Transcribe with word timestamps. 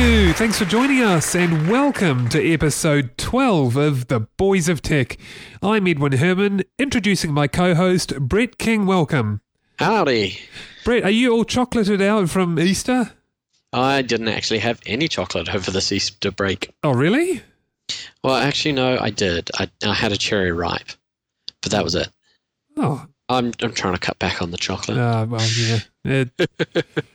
You. 0.00 0.32
Thanks 0.32 0.58
for 0.58 0.64
joining 0.64 1.02
us 1.02 1.34
and 1.34 1.68
welcome 1.68 2.28
to 2.30 2.52
episode 2.52 3.18
12 3.18 3.76
of 3.76 4.08
The 4.08 4.20
Boys 4.38 4.66
of 4.66 4.80
Tech. 4.80 5.18
I'm 5.62 5.86
Edwin 5.86 6.12
Herman, 6.12 6.62
introducing 6.78 7.34
my 7.34 7.46
co 7.46 7.74
host, 7.74 8.18
Brett 8.18 8.56
King. 8.56 8.86
Welcome. 8.86 9.42
Howdy. 9.78 10.38
Brett, 10.84 11.04
are 11.04 11.10
you 11.10 11.32
all 11.32 11.44
chocolated 11.44 12.00
out 12.00 12.30
from 12.30 12.58
Easter? 12.58 13.12
I 13.74 14.00
didn't 14.00 14.28
actually 14.28 14.60
have 14.60 14.80
any 14.86 15.06
chocolate 15.06 15.54
over 15.54 15.70
this 15.70 15.92
Easter 15.92 16.30
break. 16.30 16.70
Oh, 16.82 16.92
really? 16.92 17.42
Well, 18.24 18.36
actually, 18.36 18.72
no, 18.72 18.98
I 18.98 19.10
did. 19.10 19.50
I, 19.58 19.70
I 19.84 19.92
had 19.92 20.12
a 20.12 20.16
cherry 20.16 20.52
ripe, 20.52 20.92
but 21.60 21.72
that 21.72 21.84
was 21.84 21.94
it. 21.94 22.08
Oh, 22.78 23.04
I'm, 23.28 23.52
I'm 23.60 23.72
trying 23.72 23.94
to 23.94 24.00
cut 24.00 24.18
back 24.18 24.40
on 24.40 24.50
the 24.50 24.56
chocolate. 24.56 24.96
uh, 24.96 25.26
well, 25.28 25.46
yeah. 25.58 25.78
It 26.04 26.30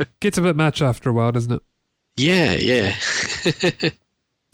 gets 0.19 0.37
a 0.37 0.41
bit 0.41 0.55
much 0.55 0.83
after 0.83 1.09
a 1.09 1.13
while, 1.13 1.31
doesn't 1.31 1.51
it? 1.51 1.63
Yeah, 2.17 2.53
yeah. 2.53 2.95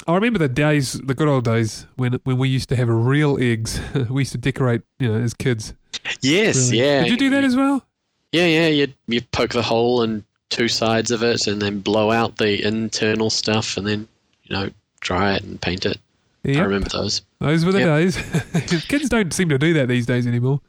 I 0.08 0.16
remember 0.16 0.40
the 0.40 0.50
days, 0.50 0.94
the 0.94 1.14
good 1.14 1.28
old 1.28 1.44
days, 1.46 1.86
when 1.96 2.14
when 2.24 2.38
we 2.38 2.50
used 2.50 2.70
to 2.70 2.76
have 2.76 2.90
real 2.90 3.38
eggs. 3.40 3.80
we 4.10 4.22
used 4.22 4.32
to 4.32 4.38
decorate, 4.38 4.82
you 5.00 5.08
know, 5.12 5.20
as 5.20 5.34
kids. 5.34 5.74
yes, 6.22 6.72
Really. 6.72 6.84
yeah. 6.84 7.02
Did 7.04 7.12
you 7.12 7.18
do 7.18 7.30
that 7.32 7.44
as 7.44 7.56
well? 7.56 7.86
Yeah, 8.32 8.46
yeah. 8.48 8.68
You 8.68 8.88
you 9.08 9.22
poke 9.22 9.52
the 9.52 9.62
hole 9.62 10.02
in 10.04 10.24
two 10.50 10.68
sides 10.68 11.12
of 11.12 11.22
it, 11.24 11.46
and 11.48 11.62
then 11.62 11.80
blow 11.82 12.12
out 12.12 12.38
the 12.38 12.66
internal 12.66 13.30
stuff, 13.30 13.78
and 13.78 13.86
then 13.86 14.08
you 14.46 14.56
know 14.56 14.70
dry 15.02 15.34
it 15.36 15.44
and 15.44 15.62
paint 15.62 15.86
it. 15.86 16.00
I 16.44 16.60
remember 16.60 16.90
those. 16.90 17.22
Those 17.38 17.64
were 17.66 17.72
the 17.72 17.80
Yep. 17.82 17.88
days. 17.88 18.82
kids 18.88 19.10
don't 19.10 19.32
seem 19.32 19.50
to 19.50 19.60
do 19.60 19.74
that 19.74 19.88
these 19.88 20.08
days 20.08 20.26
anymore. 20.26 20.60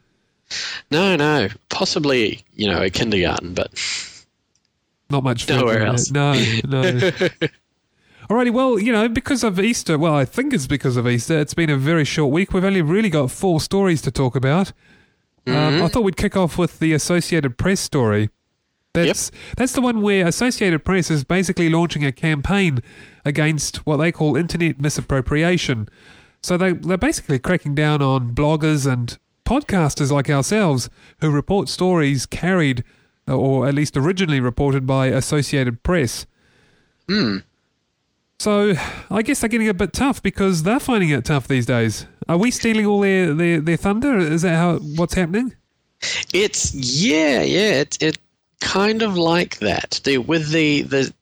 No, 0.91 1.17
no. 1.17 1.49
Possibly, 1.71 2.45
you 2.55 2.67
know, 2.71 2.83
a 2.83 2.91
kindergarten, 2.91 3.55
but 3.55 3.71
Not 5.13 5.23
much. 5.23 5.47
Nowhere 5.47 5.85
else. 5.87 6.11
No, 6.11 6.33
no. 6.33 6.83
Alrighty, 8.31 8.51
well, 8.51 8.79
you 8.79 8.93
know, 8.93 9.11
because 9.11 9.45
of 9.45 9.61
Easter, 9.61 9.99
well, 9.99 10.15
I 10.15 10.25
think 10.25 10.55
it's 10.55 10.67
because 10.67 10.97
of 10.97 11.07
Easter, 11.07 11.39
it's 11.39 11.53
been 11.53 11.69
a 11.69 11.77
very 11.77 12.07
short 12.07 12.33
week. 12.33 12.55
We've 12.55 12.65
only 12.65 12.81
really 12.81 13.11
got 13.11 13.31
four 13.31 13.61
stories 13.61 14.01
to 14.03 14.11
talk 14.11 14.35
about. 14.35 14.73
Um, 15.47 15.83
I 15.83 15.89
thought 15.89 16.03
we'd 16.03 16.17
kick 16.17 16.35
off 16.35 16.57
with 16.57 16.79
the 16.79 16.95
Associated 16.95 17.59
Press 17.59 17.79
story. 17.81 18.31
That's 18.95 19.31
that's 19.57 19.73
the 19.75 19.83
one 19.83 20.01
where 20.01 20.27
Associated 20.27 20.83
Press 20.83 21.11
is 21.11 21.25
basically 21.25 21.69
launching 21.69 22.07
a 22.07 22.13
campaign 22.13 22.81
against 23.25 23.85
what 23.87 23.99
they 23.99 24.13
call 24.13 24.37
internet 24.37 24.81
misappropriation. 24.81 25.89
So 26.43 26.57
they 26.57 26.73
they're 26.73 26.97
basically 26.97 27.39
cracking 27.39 27.75
down 27.75 28.01
on 28.01 28.35
bloggers 28.35 28.91
and 28.91 29.19
podcasters 29.45 30.11
like 30.11 30.31
ourselves 30.31 30.89
who 31.21 31.31
report 31.31 31.69
stories 31.69 32.25
carried 32.25 32.85
or 33.27 33.69
at 33.69 33.75
least 33.75 33.97
originally 33.97 34.41
reported 34.41 34.87
by 34.87 35.07
Associated 35.07 35.83
Press. 35.83 36.27
hmm. 37.09 37.39
So 38.39 38.75
I 39.09 39.23
guess 39.23 39.41
they're 39.41 39.49
getting 39.49 39.69
a 39.69 39.75
bit 39.75 39.93
tough 39.93 40.21
because 40.21 40.65
they're 40.65 40.81
finding 40.81 41.11
it 41.11 41.25
tough 41.25 41.47
these 41.47 41.65
days. 41.65 42.07
Are 42.29 42.37
we 42.37 42.51
stealing 42.51 42.87
all 42.87 42.99
their, 43.01 43.33
their, 43.35 43.61
their 43.61 43.77
thunder? 43.77 44.19
Is 44.19 44.43
that 44.43 44.57
how 44.57 44.79
what's 44.79 45.15
happening? 45.15 45.55
It's 46.35 46.75
yeah, 46.75 47.43
yeah. 47.43 47.81
It 47.83 48.03
it 48.03 48.19
kind 48.61 49.03
of 49.03 49.17
like 49.17 49.59
that. 49.61 50.01
The 50.03 50.19
with 50.19 50.51
the 50.51 50.83
the 50.83 51.13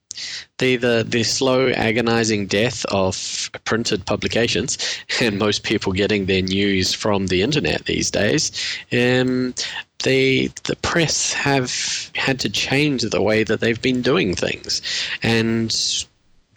the 0.59 0.77
the, 0.77 1.07
the 1.07 1.23
slow, 1.23 1.71
agonizing 1.71 2.47
death 2.47 2.85
of 2.87 3.51
printed 3.65 4.07
publications, 4.07 4.79
and 5.21 5.39
most 5.39 5.63
people 5.63 5.93
getting 5.93 6.27
their 6.27 6.43
news 6.43 6.95
from 6.95 7.27
the 7.27 7.43
internet 7.43 7.85
these 7.85 8.11
days. 8.11 8.53
Um, 8.93 9.55
the 10.03 10.51
the 10.65 10.77
press 10.77 11.33
have 11.33 11.73
had 12.15 12.41
to 12.41 12.51
change 12.51 13.03
the 13.03 13.23
way 13.23 13.45
that 13.45 13.61
they've 13.61 13.81
been 13.81 14.03
doing 14.03 14.35
things, 14.35 14.83
and 15.23 15.75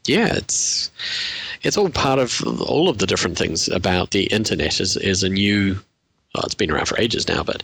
yeah, 0.05 0.33
it's 0.35 0.91
it's 1.61 1.77
all 1.77 1.89
part 1.89 2.19
of 2.19 2.41
all 2.61 2.89
of 2.89 2.97
the 2.97 3.07
different 3.07 3.37
things 3.37 3.67
about 3.67 4.11
the 4.11 4.25
internet 4.25 4.79
is 4.79 4.97
is 4.97 5.23
a 5.23 5.29
new 5.29 5.77
well, 6.33 6.45
it's 6.45 6.55
been 6.55 6.71
around 6.71 6.87
for 6.87 6.99
ages 6.99 7.27
now, 7.27 7.43
but 7.43 7.61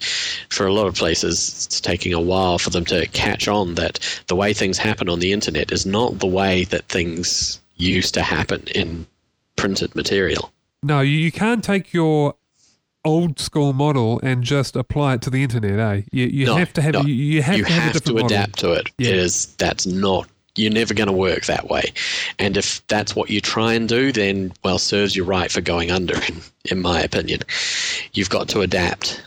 for 0.50 0.68
a 0.68 0.74
lot 0.74 0.86
of 0.86 0.94
places, 0.94 1.66
it's 1.66 1.82
taking 1.82 2.14
a 2.14 2.22
while 2.22 2.60
for 2.60 2.70
them 2.70 2.86
to 2.86 3.08
catch 3.08 3.48
on 3.48 3.76
that 3.76 4.00
the 4.28 4.36
way 4.36 4.54
things 4.54 4.78
happen 4.78 5.10
on 5.10 5.20
the 5.20 5.34
internet 5.34 5.72
is 5.72 5.88
not 5.88 6.20
the 6.20 6.28
way 6.28 6.66
that 6.66 6.88
things 6.88 7.60
used 7.78 8.14
to 8.14 8.22
happen 8.22 8.64
in 8.76 9.08
printed 9.56 9.96
material. 9.96 10.52
No, 10.84 11.02
you, 11.02 11.32
can't 11.32 11.64
take 11.64 11.94
your 11.94 12.36
old 13.06 13.40
school 13.40 13.74
model 13.74 14.20
and 14.24 14.44
just 14.44 14.76
apply 14.76 15.16
it 15.16 15.22
to 15.24 15.30
the 15.30 15.42
internet, 15.44 15.80
eh? 15.80 16.02
You, 16.12 16.26
you 16.28 16.46
No, 16.46 16.56
have 16.56 16.74
to 16.74 16.82
have 16.82 16.94
no. 16.94 17.02
you, 17.02 17.14
you 17.14 17.42
have 17.42 17.58
you 17.58 17.64
to 17.66 17.72
have, 17.72 17.94
have 17.94 18.04
to 18.04 18.14
model. 18.14 18.26
adapt 18.28 18.60
to 18.60 18.74
it. 18.74 18.88
Yeah. 18.98 19.10
It 19.10 19.16
is 19.18 19.46
that's 19.58 19.86
not 19.86 20.28
you're 20.56 20.72
never 20.74 20.94
going 20.94 21.08
to 21.08 21.14
work 21.14 21.46
that 21.46 21.70
way. 21.70 21.94
And 22.38 22.58
if 22.58 22.86
that's 22.88 23.16
what 23.16 23.30
you 23.30 23.40
try 23.40 23.74
and 23.74 23.88
do, 23.88 24.12
then 24.12 24.52
well, 24.64 24.78
serves 24.78 25.16
you 25.16 25.24
right 25.24 25.50
for 25.50 25.62
going 25.62 25.90
under. 25.92 26.16
In, 26.16 26.42
in 26.70 26.82
my 26.82 27.00
opinion, 27.02 27.42
you've 28.14 28.30
got 28.30 28.50
to 28.50 28.62
adapt. 28.62 29.26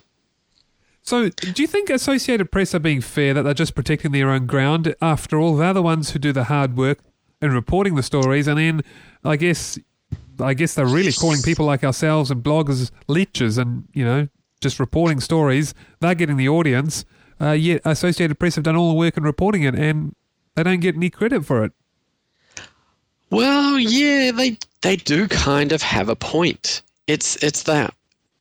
So, 1.04 1.30
do 1.30 1.62
you 1.62 1.66
think 1.66 1.90
Associated 1.90 2.52
Press 2.52 2.74
are 2.74 2.78
being 2.78 3.00
fair 3.00 3.34
that 3.34 3.42
they're 3.42 3.54
just 3.54 3.74
protecting 3.74 4.12
their 4.12 4.30
own 4.30 4.46
ground? 4.46 4.94
After 5.00 5.38
all, 5.40 5.56
they're 5.56 5.72
the 5.72 5.82
ones 5.82 6.10
who 6.10 6.18
do 6.18 6.32
the 6.32 6.44
hard 6.44 6.76
work 6.76 6.98
in 7.40 7.50
reporting 7.52 7.94
the 7.96 8.02
stories, 8.04 8.46
and 8.46 8.58
then 8.58 8.82
I 9.24 9.36
guess, 9.36 9.78
I 10.40 10.54
guess 10.54 10.74
they're 10.74 10.86
really 10.86 11.12
calling 11.12 11.42
people 11.42 11.66
like 11.66 11.84
ourselves 11.84 12.30
and 12.30 12.42
bloggers 12.42 12.90
leeches, 13.08 13.58
and 13.58 13.88
you 13.92 14.04
know, 14.04 14.28
just 14.60 14.80
reporting 14.80 15.20
stories. 15.20 15.74
They're 16.00 16.14
getting 16.14 16.36
the 16.36 16.48
audience. 16.48 17.04
Uh, 17.40 17.52
yet 17.52 17.80
Associated 17.84 18.38
Press 18.38 18.54
have 18.54 18.64
done 18.64 18.76
all 18.76 18.88
the 18.88 18.94
work 18.94 19.16
in 19.16 19.24
reporting 19.24 19.62
it, 19.64 19.74
and 19.74 20.14
they 20.54 20.62
don't 20.62 20.80
get 20.80 20.94
any 20.94 21.10
credit 21.10 21.44
for 21.44 21.64
it. 21.64 21.72
Well, 23.30 23.78
yeah, 23.78 24.30
they 24.30 24.58
they 24.82 24.96
do 24.96 25.26
kind 25.26 25.72
of 25.72 25.82
have 25.82 26.08
a 26.08 26.16
point. 26.16 26.82
It's 27.06 27.42
it's 27.42 27.64
that 27.64 27.94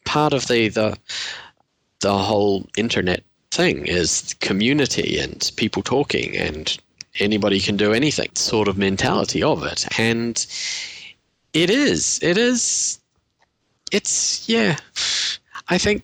part 0.05 0.33
of 0.33 0.47
the 0.47 0.69
the 0.69 0.97
the 2.01 2.17
whole 2.17 2.67
internet 2.77 3.23
thing 3.51 3.85
is 3.85 4.35
community 4.39 5.19
and 5.19 5.51
people 5.55 5.83
talking 5.83 6.35
and 6.37 6.77
anybody 7.19 7.59
can 7.59 7.77
do 7.77 7.93
anything 7.93 8.29
sort 8.35 8.67
of 8.67 8.77
mentality 8.77 9.43
of 9.43 9.63
it. 9.63 9.85
And 9.99 10.45
it 11.53 11.69
is 11.69 12.19
it 12.21 12.37
is 12.37 12.99
it's 13.91 14.47
yeah. 14.47 14.77
I 15.67 15.77
think 15.77 16.03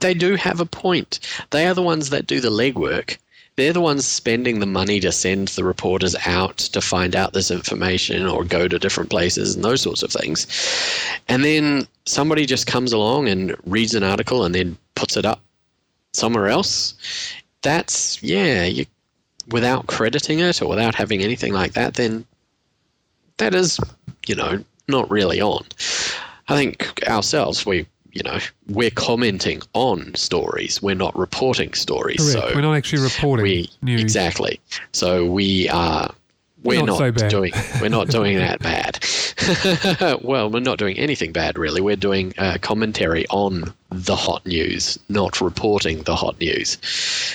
they 0.00 0.14
do 0.14 0.36
have 0.36 0.60
a 0.60 0.66
point. 0.66 1.20
They 1.50 1.66
are 1.66 1.74
the 1.74 1.82
ones 1.82 2.10
that 2.10 2.26
do 2.26 2.40
the 2.40 2.50
legwork. 2.50 3.18
They're 3.56 3.72
the 3.72 3.80
ones 3.80 4.04
spending 4.04 4.58
the 4.58 4.66
money 4.66 4.98
to 5.00 5.12
send 5.12 5.48
the 5.48 5.62
reporters 5.62 6.16
out 6.26 6.58
to 6.58 6.80
find 6.80 7.14
out 7.14 7.32
this 7.32 7.52
information 7.52 8.26
or 8.26 8.44
go 8.44 8.66
to 8.66 8.80
different 8.80 9.10
places 9.10 9.54
and 9.54 9.64
those 9.64 9.80
sorts 9.80 10.02
of 10.02 10.10
things. 10.10 10.48
And 11.28 11.44
then 11.44 11.86
somebody 12.04 12.46
just 12.46 12.66
comes 12.66 12.92
along 12.92 13.28
and 13.28 13.54
reads 13.64 13.94
an 13.94 14.02
article 14.02 14.44
and 14.44 14.54
then 14.54 14.76
puts 14.96 15.16
it 15.16 15.24
up 15.24 15.40
somewhere 16.12 16.48
else. 16.48 16.94
That's, 17.62 18.20
yeah, 18.22 18.64
you, 18.64 18.86
without 19.52 19.86
crediting 19.86 20.40
it 20.40 20.60
or 20.60 20.68
without 20.68 20.96
having 20.96 21.22
anything 21.22 21.52
like 21.52 21.74
that, 21.74 21.94
then 21.94 22.26
that 23.36 23.54
is, 23.54 23.78
you 24.26 24.34
know, 24.34 24.64
not 24.88 25.10
really 25.10 25.40
on. 25.40 25.64
I 26.48 26.56
think 26.56 27.02
ourselves, 27.08 27.64
we, 27.64 27.86
you 28.12 28.22
know, 28.22 28.38
we're 28.68 28.90
commenting 28.90 29.62
on 29.72 30.14
stories. 30.14 30.82
We're 30.82 30.94
not 30.94 31.16
reporting 31.18 31.72
stories. 31.74 32.18
Correct. 32.18 32.48
So 32.50 32.54
We're 32.54 32.62
not 32.62 32.74
actually 32.74 33.02
reporting 33.02 33.42
we 33.44 33.70
news. 33.82 34.00
exactly. 34.02 34.60
So 34.92 35.26
we 35.26 35.68
are. 35.70 36.12
We're 36.64 36.78
Not 36.78 36.86
not, 36.86 36.98
so 36.98 37.12
bad. 37.12 37.30
doing. 37.30 37.52
We're 37.80 37.90
not 37.90 38.08
doing 38.08 38.38
that 38.38 38.58
bad. 38.60 38.98
well, 40.22 40.50
we're 40.50 40.60
not 40.60 40.78
doing 40.78 40.96
anything 40.98 41.30
bad 41.30 41.58
really. 41.58 41.80
We're 41.82 41.94
doing 41.96 42.32
uh, 42.38 42.56
commentary 42.62 43.26
on 43.28 43.72
the 43.90 44.16
hot 44.16 44.44
news, 44.46 44.98
not 45.10 45.40
reporting 45.42 46.02
the 46.04 46.16
hot 46.16 46.40
news. 46.40 46.78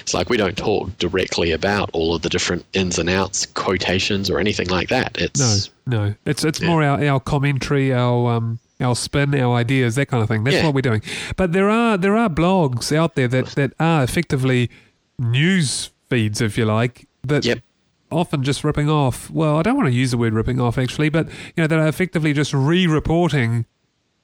It's 0.01 0.13
like 0.15 0.29
we 0.29 0.37
don't 0.37 0.57
talk 0.57 0.97
directly 0.97 1.51
about 1.51 1.89
all 1.93 2.15
of 2.15 2.23
the 2.23 2.29
different 2.29 2.65
ins 2.73 2.97
and 2.97 3.07
outs, 3.09 3.45
quotations, 3.45 4.29
or 4.31 4.39
anything 4.39 4.67
like 4.67 4.89
that. 4.89 5.17
No, 5.19 5.23
It's 5.25 5.69
no. 5.85 6.15
It's 6.25 6.43
it's 6.43 6.59
Yeah. 6.59 6.67
more 6.67 6.83
our, 6.83 7.03
our 7.05 7.19
commentary, 7.19 7.93
our 7.93 8.33
um 8.33 8.57
our 8.81 8.95
spin, 8.95 9.35
our 9.35 9.55
ideas, 9.55 9.95
that 9.95 10.07
kind 10.07 10.23
of 10.23 10.27
thing. 10.29 10.43
That's 10.43 10.55
Yeah. 10.57 10.65
what 10.65 10.73
we're 10.73 10.81
doing. 10.81 11.03
But 11.35 11.51
there 11.51 11.69
are 11.69 11.97
there 11.97 12.15
are 12.17 12.29
blogs 12.29 12.95
out 12.95 13.13
there 13.15 13.27
that, 13.27 13.47
that 13.55 13.73
are 13.79 14.03
effectively 14.03 14.69
news 15.19 15.91
feeds, 16.09 16.41
if 16.41 16.57
you 16.57 16.65
like, 16.65 17.07
that 17.23 17.45
Yep. 17.45 17.59
Often 18.11 18.43
just 18.43 18.63
ripping 18.63 18.89
off. 18.89 19.29
Well, 19.29 19.57
I 19.57 19.61
don't 19.61 19.75
want 19.77 19.87
to 19.87 19.93
use 19.95 20.11
the 20.11 20.17
word 20.17 20.33
ripping 20.33 20.59
off 20.59 20.77
actually, 20.77 21.09
but 21.09 21.27
you 21.55 21.63
know 21.63 21.67
that 21.67 21.79
are 21.79 21.87
effectively 21.87 22.33
just 22.33 22.53
re-reporting 22.53 23.65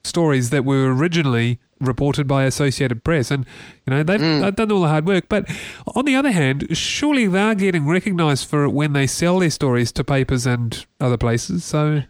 stories 0.04 0.50
that 0.50 0.64
were 0.64 0.94
originally 0.94 1.58
reported 1.80 2.26
by 2.26 2.44
Associated 2.44 3.04
Press, 3.04 3.30
and 3.30 3.44
you 3.86 3.92
know 3.92 4.02
they've, 4.02 4.20
Mm. 4.20 4.40
they've 4.40 4.54
done 4.56 4.70
all 4.72 4.80
the 4.82 4.88
hard 4.88 5.06
work. 5.06 5.24
But 5.28 5.48
on 5.94 6.04
the 6.04 6.14
other 6.16 6.30
hand, 6.30 6.66
surely 6.76 7.26
they 7.26 7.40
are 7.40 7.54
getting 7.54 7.86
recognised 7.86 8.46
for 8.48 8.64
it 8.64 8.70
when 8.70 8.92
they 8.92 9.06
sell 9.06 9.40
their 9.40 9.50
stories 9.50 9.92
to 9.92 10.04
papers 10.04 10.46
and 10.46 10.86
other 11.00 11.16
places. 11.18 11.64
So 11.64 12.02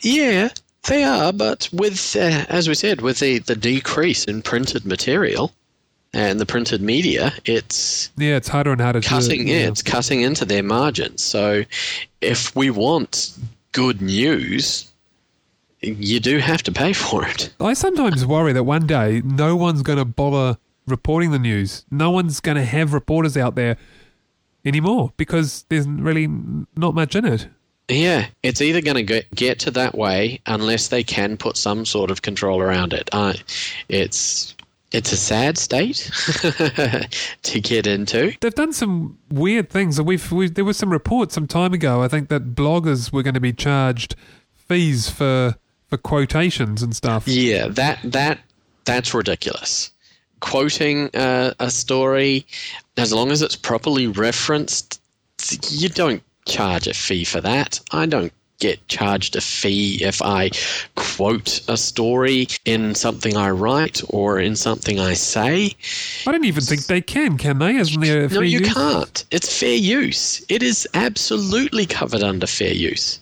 Yeah, 0.00 0.48
they 0.88 1.04
are, 1.04 1.32
but 1.32 1.68
with, 1.72 2.16
uh, 2.16 2.44
as 2.48 2.68
we 2.68 2.74
said, 2.74 3.00
with 3.00 3.20
the, 3.20 3.38
the 3.38 3.56
decrease 3.56 4.24
in 4.24 4.42
printed 4.42 4.84
material 4.84 5.52
and 6.14 6.40
the 6.40 6.46
printed 6.46 6.80
media, 6.80 7.32
it's 7.44 8.10
yeah, 8.16 8.36
it's 8.36 8.48
harder 8.48 8.72
and 8.72 8.80
harder 8.80 9.00
to 9.00 9.08
cutting. 9.08 9.48
yeah. 9.48 9.60
Yeah, 9.60 9.68
it's 9.68 9.82
cutting 9.82 10.20
into 10.22 10.44
their 10.44 10.62
margins. 10.62 11.22
So, 11.22 11.64
if 12.20 12.54
we 12.56 12.70
want 12.70 13.36
good 13.72 14.00
news, 14.00 14.90
you 15.82 16.20
do 16.20 16.38
have 16.38 16.62
to 16.62 16.72
pay 16.72 16.92
for 16.92 17.26
it. 17.26 17.52
I 17.60 17.74
sometimes 17.74 18.24
worry 18.24 18.52
that 18.52 18.64
one 18.64 18.86
day 18.86 19.20
no 19.24 19.56
one's 19.56 19.82
going 19.82 19.98
to 19.98 20.04
bother 20.04 20.56
reporting 20.86 21.30
the 21.30 21.38
news. 21.38 21.84
No 21.90 22.10
one's 22.10 22.40
going 22.40 22.56
to 22.56 22.64
have 22.64 22.92
reporters 22.92 23.36
out 23.36 23.54
there 23.54 23.76
anymore 24.64 25.12
because 25.16 25.64
there's 25.68 25.86
really 25.86 26.28
not 26.76 26.94
much 26.94 27.16
in 27.16 27.24
it. 27.24 27.48
Yeah, 27.88 28.26
it's 28.42 28.62
either 28.62 28.80
going 28.80 28.96
to 28.96 29.02
get, 29.02 29.30
get 29.34 29.58
to 29.60 29.70
that 29.72 29.94
way 29.94 30.40
unless 30.46 30.88
they 30.88 31.04
can 31.04 31.36
put 31.36 31.58
some 31.58 31.84
sort 31.84 32.10
of 32.10 32.22
control 32.22 32.62
around 32.62 32.94
it. 32.94 33.10
Uh, 33.12 33.34
it's 33.90 34.54
it's 34.94 35.10
a 35.10 35.16
sad 35.16 35.58
state 35.58 36.08
to 37.42 37.60
get 37.60 37.86
into. 37.86 38.32
They've 38.40 38.54
done 38.54 38.72
some 38.72 39.18
weird 39.28 39.68
things. 39.68 40.00
We've, 40.00 40.30
we 40.30 40.48
there 40.48 40.64
was 40.64 40.76
some 40.76 40.90
reports 40.90 41.34
some 41.34 41.48
time 41.48 41.74
ago. 41.74 42.00
I 42.00 42.08
think 42.08 42.28
that 42.28 42.54
bloggers 42.54 43.12
were 43.12 43.24
going 43.24 43.34
to 43.34 43.40
be 43.40 43.52
charged 43.52 44.14
fees 44.54 45.10
for 45.10 45.56
for 45.88 45.98
quotations 45.98 46.80
and 46.82 46.94
stuff. 46.94 47.26
Yeah, 47.26 47.68
that 47.68 47.98
that 48.04 48.38
that's 48.84 49.12
ridiculous. 49.12 49.90
Quoting 50.38 51.10
uh, 51.14 51.54
a 51.58 51.70
story, 51.70 52.46
as 52.96 53.12
long 53.12 53.32
as 53.32 53.42
it's 53.42 53.56
properly 53.56 54.06
referenced, 54.06 55.00
you 55.70 55.88
don't 55.88 56.22
charge 56.46 56.86
a 56.86 56.94
fee 56.94 57.24
for 57.24 57.40
that. 57.40 57.80
I 57.90 58.06
don't 58.06 58.32
get 58.60 58.86
charged 58.88 59.36
a 59.36 59.40
fee 59.40 59.98
if 60.02 60.22
I 60.22 60.50
quote 60.94 61.60
a 61.68 61.76
story 61.76 62.46
in 62.64 62.94
something 62.94 63.36
I 63.36 63.50
write 63.50 64.00
or 64.08 64.38
in 64.38 64.56
something 64.56 65.00
I 65.00 65.14
say. 65.14 65.72
I 66.26 66.32
don't 66.32 66.44
even 66.44 66.62
think 66.62 66.86
they 66.86 67.00
can. 67.00 67.36
Can 67.36 67.58
they? 67.58 67.76
Isn't 67.76 68.00
there 68.00 68.28
No, 68.28 68.40
you 68.40 68.60
use? 68.60 68.72
can't. 68.72 69.24
It's 69.30 69.58
fair 69.58 69.74
use. 69.74 70.44
It 70.48 70.62
is 70.62 70.88
absolutely 70.94 71.84
covered 71.86 72.22
under 72.22 72.46
fair 72.46 72.72
use. 72.72 73.18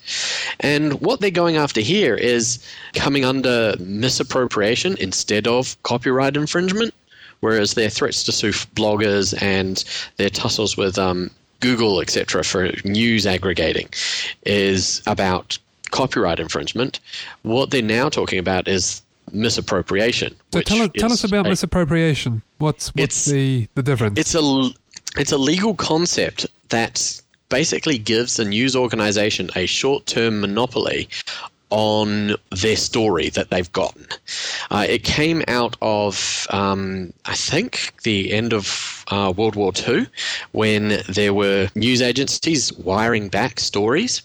And 0.60 1.00
what 1.00 1.20
they're 1.20 1.30
going 1.30 1.56
after 1.56 1.80
here 1.80 2.14
is 2.14 2.58
coming 2.94 3.24
under 3.24 3.74
misappropriation 3.80 4.96
instead 4.98 5.46
of 5.46 5.82
copyright 5.82 6.36
infringement, 6.36 6.92
whereas 7.40 7.74
their 7.74 7.88
threats 7.90 8.22
to 8.24 8.32
sue 8.32 8.52
bloggers 8.52 9.40
and 9.42 9.82
their 10.18 10.30
tussles 10.30 10.76
with 10.76 10.98
um, 10.98 11.30
Google, 11.62 12.00
etc., 12.02 12.44
for 12.44 12.70
news 12.84 13.26
aggregating 13.26 13.88
is 14.44 15.00
about 15.06 15.56
copyright 15.90 16.38
infringement. 16.40 17.00
What 17.42 17.70
they're 17.70 17.80
now 17.82 18.10
talking 18.10 18.38
about 18.38 18.68
is 18.68 19.00
misappropriation. 19.32 20.34
So 20.52 20.60
tell, 20.60 20.82
us- 20.82 20.90
tell 20.98 21.12
us 21.12 21.24
about 21.24 21.46
a- 21.46 21.48
misappropriation. 21.48 22.42
What's 22.58 22.94
what's 22.94 23.24
the 23.24 23.66
the 23.74 23.82
difference? 23.82 24.18
it's 24.18 24.34
a 24.34 24.70
it's 25.16 25.32
a 25.32 25.38
legal 25.38 25.74
concept 25.74 26.46
that 26.68 27.20
basically 27.48 27.98
gives 27.98 28.38
a 28.38 28.44
news 28.44 28.74
organization 28.74 29.50
a 29.56 29.66
short-term 29.66 30.40
monopoly 30.40 31.08
on 31.72 32.36
their 32.50 32.76
story 32.76 33.30
that 33.30 33.48
they've 33.48 33.72
gotten. 33.72 34.06
Uh, 34.70 34.84
it 34.86 35.04
came 35.04 35.42
out 35.48 35.74
of, 35.80 36.46
um, 36.50 37.14
I 37.24 37.34
think, 37.34 37.94
the 38.02 38.30
end 38.30 38.52
of 38.52 39.06
uh, 39.08 39.32
World 39.34 39.56
War 39.56 39.72
II, 39.88 40.06
when 40.52 41.02
there 41.08 41.32
were 41.32 41.70
news 41.74 42.02
agencies 42.02 42.74
wiring 42.74 43.30
back 43.30 43.58
stories 43.58 44.20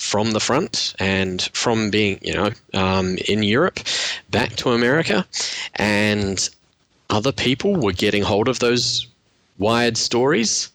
from 0.00 0.32
the 0.32 0.40
front 0.40 0.94
and 0.98 1.42
from 1.52 1.90
being, 1.90 2.18
you 2.22 2.34
know, 2.34 2.50
um, 2.74 3.16
in 3.28 3.44
Europe 3.44 3.78
back 4.30 4.56
to 4.56 4.70
America, 4.70 5.24
and 5.76 6.50
other 7.08 7.30
people 7.30 7.76
were 7.76 7.92
getting 7.92 8.24
hold 8.24 8.48
of 8.48 8.58
those 8.58 9.06
wired 9.58 9.96
stories 9.96 10.70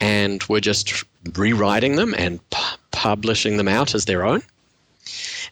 and 0.00 0.40
were 0.44 0.60
just 0.60 1.02
rewriting 1.34 1.96
them 1.96 2.14
and 2.16 2.38
pu- 2.50 2.76
publishing 2.92 3.56
them 3.56 3.66
out 3.66 3.92
as 3.92 4.04
their 4.04 4.24
own. 4.24 4.40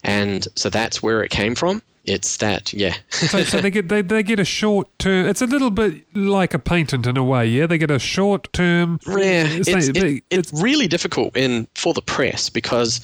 And 0.05 0.47
so 0.55 0.71
that's 0.71 1.03
where 1.03 1.23
it 1.23 1.31
came 1.31 1.55
from. 1.55 1.83
It's 2.05 2.37
that, 2.37 2.73
yeah. 2.73 2.95
so, 3.11 3.43
so 3.43 3.61
they 3.61 3.69
get 3.69 3.89
they, 3.89 4.01
they 4.01 4.23
get 4.23 4.39
a 4.39 4.45
short 4.45 4.87
term. 5.01 5.27
It's 5.27 5.43
a 5.43 5.47
little 5.47 5.71
bit 5.71 6.05
like 6.15 6.55
a 6.55 6.59
patent 6.61 7.05
in 7.05 7.17
a 7.17 7.25
way. 7.25 7.49
Yeah, 7.49 7.67
they 7.67 7.79
get 7.79 7.91
a 7.91 7.99
short 7.99 8.53
term. 8.53 9.01
Yeah, 9.09 9.45
it's, 9.49 9.69
like- 9.69 9.97
it- 9.97 10.23
it's 10.31 10.53
really 10.53 10.87
difficult 10.87 11.37
in 11.37 11.67
for 11.75 11.93
the 11.95 12.03
press 12.03 12.49
because 12.49 13.01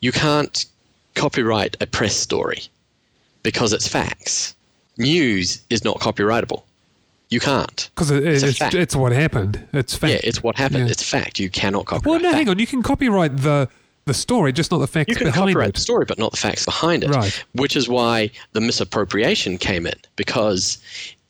you 0.00 0.10
can't 0.10 0.64
copyright 1.14 1.76
a 1.82 1.86
press 1.86 2.16
story 2.16 2.62
because 3.42 3.74
it's 3.74 3.86
facts. 3.86 4.54
News 4.96 5.60
is 5.68 5.84
not 5.84 5.98
copyrightable. 6.00 6.62
You 7.28 7.40
can't. 7.40 7.90
because 7.94 8.10
it, 8.10 8.26
It's 8.26 8.42
it's, 8.42 8.74
it's 8.74 8.96
what 8.96 9.12
happened. 9.12 9.62
It's 9.74 9.94
fact. 9.94 10.12
Yeah, 10.14 10.20
it's 10.24 10.42
what 10.42 10.56
happened. 10.56 10.86
Yeah. 10.86 10.90
It's 10.92 11.02
fact. 11.08 11.38
You 11.38 11.48
cannot 11.50 11.84
copyright. 11.86 12.06
well, 12.06 12.20
no, 12.22 12.30
that. 12.30 12.36
hang 12.36 12.48
on. 12.48 12.58
You 12.58 12.66
can 12.66 12.82
copyright 12.82 13.36
the 13.36 13.68
the 14.10 14.14
story, 14.14 14.52
just 14.52 14.70
not 14.70 14.78
the 14.78 14.86
facts 14.86 15.08
You 15.08 15.14
can 15.16 15.26
behind 15.28 15.50
copyright 15.50 15.68
it. 15.70 15.74
the 15.76 15.80
story, 15.80 16.04
but 16.04 16.18
not 16.18 16.32
the 16.32 16.36
facts 16.36 16.64
behind 16.64 17.04
it. 17.04 17.10
Right. 17.10 17.44
Which 17.54 17.76
is 17.76 17.88
why 17.88 18.30
the 18.52 18.60
misappropriation 18.60 19.56
came 19.58 19.86
in. 19.86 19.94
Because 20.16 20.78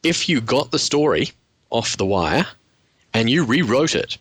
if 0.02 0.28
you 0.28 0.40
got 0.40 0.70
the 0.70 0.78
story 0.78 1.30
off 1.70 1.96
the 1.96 2.06
wire 2.06 2.46
and 3.12 3.28
you 3.28 3.44
rewrote 3.44 3.94
it 3.94 4.16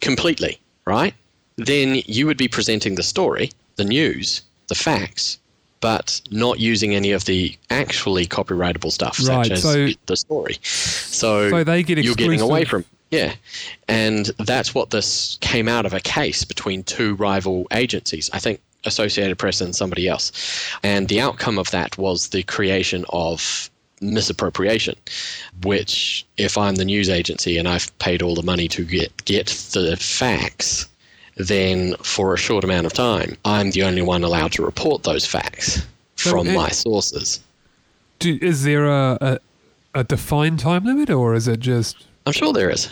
completely, 0.00 0.58
right? 0.84 1.14
Then 1.56 2.02
you 2.06 2.26
would 2.26 2.38
be 2.38 2.48
presenting 2.48 2.94
the 2.94 3.02
story, 3.02 3.50
the 3.76 3.84
news, 3.84 4.42
the 4.68 4.74
facts, 4.74 5.38
but 5.80 6.20
not 6.30 6.60
using 6.60 6.94
any 6.94 7.10
of 7.12 7.24
the 7.26 7.56
actually 7.70 8.26
copyrightable 8.26 8.90
stuff, 8.90 9.18
Right, 9.28 9.44
such 9.46 9.50
as 9.52 9.62
so- 9.62 9.88
the 10.06 10.16
story. 10.16 10.58
So, 10.62 11.50
So 11.50 11.64
they 11.64 11.82
get 11.82 11.98
you're 12.02 12.14
getting 12.14 12.40
away 12.40 12.64
from 12.64 12.84
yeah, 13.14 13.34
and 13.88 14.26
that's 14.38 14.74
what 14.74 14.90
this 14.90 15.38
came 15.40 15.68
out 15.68 15.86
of 15.86 15.94
a 15.94 16.00
case 16.00 16.44
between 16.44 16.82
two 16.84 17.14
rival 17.14 17.66
agencies. 17.70 18.28
I 18.32 18.38
think 18.38 18.60
Associated 18.84 19.38
Press 19.38 19.60
and 19.60 19.74
somebody 19.74 20.08
else, 20.08 20.32
and 20.82 21.08
the 21.08 21.20
outcome 21.20 21.58
of 21.58 21.70
that 21.70 21.96
was 21.98 22.28
the 22.28 22.42
creation 22.42 23.04
of 23.10 23.70
misappropriation. 24.00 24.96
Which, 25.62 26.26
if 26.36 26.58
I'm 26.58 26.74
the 26.76 26.84
news 26.84 27.08
agency 27.08 27.56
and 27.58 27.66
I've 27.68 27.96
paid 27.98 28.20
all 28.22 28.34
the 28.34 28.42
money 28.42 28.68
to 28.68 28.84
get 28.84 29.10
get 29.24 29.46
the 29.72 29.96
facts, 29.96 30.86
then 31.36 31.94
for 32.02 32.34
a 32.34 32.38
short 32.38 32.64
amount 32.64 32.86
of 32.86 32.92
time, 32.92 33.36
I'm 33.44 33.70
the 33.70 33.82
only 33.84 34.02
one 34.02 34.22
allowed 34.24 34.52
to 34.52 34.64
report 34.64 35.02
those 35.04 35.24
facts 35.26 35.82
So 36.16 36.30
from 36.30 36.48
it- 36.48 36.54
my 36.54 36.68
sources. 36.70 37.40
Do, 38.20 38.38
is 38.40 38.62
there 38.64 38.86
a, 38.86 39.18
a 39.20 39.38
a 40.00 40.04
defined 40.04 40.58
time 40.60 40.84
limit, 40.84 41.08
or 41.10 41.34
is 41.34 41.46
it 41.48 41.60
just 41.60 41.96
I'm 42.26 42.32
sure 42.32 42.52
there 42.52 42.70
is. 42.70 42.88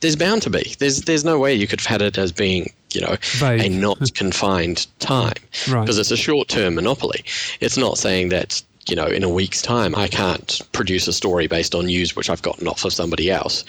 There's 0.00 0.16
bound 0.16 0.42
to 0.42 0.50
be. 0.50 0.74
There's 0.78 1.02
there's 1.02 1.24
no 1.24 1.38
way 1.38 1.54
you 1.54 1.66
could 1.66 1.80
have 1.80 1.86
had 1.86 2.02
it 2.02 2.18
as 2.18 2.32
being, 2.32 2.72
you 2.92 3.00
know, 3.00 3.16
Vague. 3.34 3.60
a 3.62 3.68
not 3.68 3.98
confined 4.14 4.86
time. 4.98 5.34
Right. 5.68 5.82
Because 5.82 5.98
it's 5.98 6.10
a 6.10 6.16
short 6.16 6.48
term 6.48 6.74
monopoly. 6.74 7.24
It's 7.60 7.76
not 7.76 7.98
saying 7.98 8.30
that, 8.30 8.60
you 8.88 8.96
know, 8.96 9.06
in 9.06 9.22
a 9.22 9.28
week's 9.28 9.62
time 9.62 9.94
I 9.94 10.08
can't 10.08 10.60
produce 10.72 11.06
a 11.06 11.12
story 11.12 11.46
based 11.46 11.74
on 11.74 11.86
news 11.86 12.16
which 12.16 12.30
I've 12.30 12.42
gotten 12.42 12.66
off 12.66 12.84
of 12.84 12.92
somebody 12.92 13.30
else. 13.30 13.64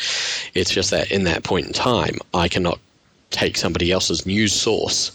It's 0.55 0.71
just 0.71 0.89
that 0.91 1.11
in 1.11 1.25
that 1.25 1.43
point 1.43 1.67
in 1.67 1.73
time 1.73 2.17
I 2.33 2.47
cannot 2.47 2.79
take 3.29 3.57
somebody 3.57 3.91
else's 3.91 4.25
news 4.25 4.53
source 4.53 5.11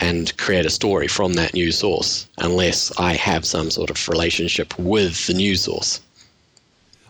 and 0.00 0.36
create 0.36 0.66
a 0.66 0.70
story 0.70 1.08
from 1.08 1.34
that 1.34 1.54
news 1.54 1.78
source 1.78 2.28
unless 2.38 2.96
I 2.98 3.14
have 3.14 3.44
some 3.44 3.70
sort 3.70 3.90
of 3.90 4.08
relationship 4.08 4.78
with 4.78 5.26
the 5.26 5.34
news 5.34 5.62
source. 5.62 6.00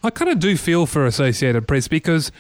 I 0.02 0.11
kind 0.11 0.31
of 0.31 0.38
do 0.38 0.57
feel 0.57 0.87
for 0.87 1.07
Associated 1.07 1.67
Press 1.69 1.88
because. 1.88 2.31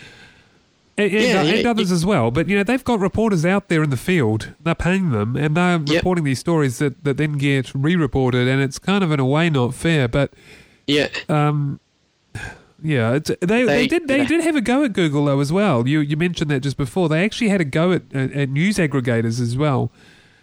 And, 0.96 1.12
Yeah, 1.12 1.42
and 1.42 1.58
yeah, 1.62 1.70
others 1.70 1.92
as 1.92 2.04
well, 2.04 2.32
but 2.32 2.48
you 2.48 2.56
know 2.56 2.64
they've 2.64 2.82
got 2.82 2.98
reporters 2.98 3.44
out 3.44 3.68
there 3.68 3.84
in 3.84 3.90
the 3.90 3.96
field. 3.96 4.52
They're 4.60 4.74
paying 4.74 5.10
them, 5.12 5.36
and 5.36 5.56
they're 5.56 5.78
Yep. 5.78 5.88
reporting 5.88 6.24
these 6.24 6.40
stories 6.40 6.78
that, 6.78 7.04
that 7.04 7.16
then 7.18 7.34
get 7.34 7.70
re-reported, 7.72 8.48
and 8.48 8.60
it's 8.60 8.80
kind 8.80 9.04
of 9.04 9.12
in 9.12 9.20
a 9.20 9.24
way 9.24 9.48
not 9.48 9.74
fair. 9.74 10.08
But 10.08 10.32
Yeah. 10.88 11.06
um, 11.28 11.78
yeah, 12.82 13.12
it's, 13.14 13.30
they, 13.40 13.46
they 13.46 13.64
They- 13.64 13.86
did 13.86 14.08
they 14.08 14.24
did 14.26 14.42
have 14.42 14.56
a 14.56 14.60
go 14.60 14.82
at 14.82 14.92
Google 14.92 15.26
though 15.26 15.38
as 15.38 15.52
well. 15.52 15.86
You 15.86 16.00
you 16.00 16.16
mentioned 16.16 16.50
that 16.50 16.64
just 16.64 16.76
before. 16.76 17.08
They 17.08 17.24
actually 17.24 17.50
had 17.50 17.60
a 17.60 17.64
go 17.64 17.92
at, 17.92 18.02
at, 18.12 18.32
at 18.32 18.48
news 18.48 18.78
aggregators 18.78 19.40
as 19.40 19.56
well. 19.56 19.92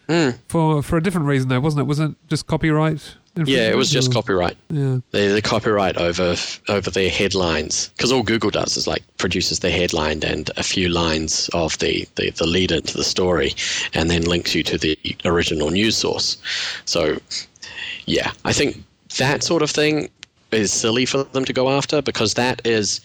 Hmm. 0.07 0.29
For 0.47 0.83
for 0.83 0.97
a 0.97 1.03
different 1.03 1.27
reason 1.27 1.49
though, 1.49 1.59
wasn't 1.59 1.81
it? 1.81 1.87
Wasn't 1.87 2.11
it 2.11 2.29
just 2.29 2.47
copyright? 2.47 3.15
Yeah, 3.37 3.69
it 3.69 3.75
was 3.75 3.91
just 3.91 4.11
or- 4.11 4.13
copyright. 4.13 4.55
Yeah. 4.69 4.99
The, 5.11 5.27
the 5.27 5.41
copyright 5.41 5.97
over 5.97 6.35
over 6.69 6.89
their 6.89 7.09
headlines, 7.09 7.89
because 7.89 8.11
all 8.11 8.23
Google 8.23 8.49
does 8.49 8.77
is 8.77 8.87
like 8.87 9.03
produces 9.17 9.59
the 9.59 9.69
headline 9.69 10.23
and 10.23 10.49
a 10.55 10.63
few 10.63 10.87
lines 10.87 11.49
of 11.53 11.77
the, 11.79 12.07
the, 12.15 12.29
the 12.31 12.45
lead 12.47 12.71
into 12.71 12.95
the 12.95 13.03
story, 13.03 13.53
and 13.93 14.09
then 14.09 14.21
links 14.21 14.55
you 14.55 14.63
to 14.63 14.77
the 14.77 14.97
original 15.25 15.69
news 15.69 15.97
source. 15.97 16.37
So, 16.85 17.17
yeah, 18.05 18.31
I 18.45 18.53
think 18.53 18.81
that 19.17 19.43
sort 19.43 19.61
of 19.63 19.69
thing 19.69 20.09
is 20.51 20.71
silly 20.71 21.05
for 21.05 21.25
them 21.25 21.43
to 21.43 21.51
go 21.51 21.69
after 21.69 22.01
because 22.01 22.35
that 22.35 22.61
is 22.65 23.01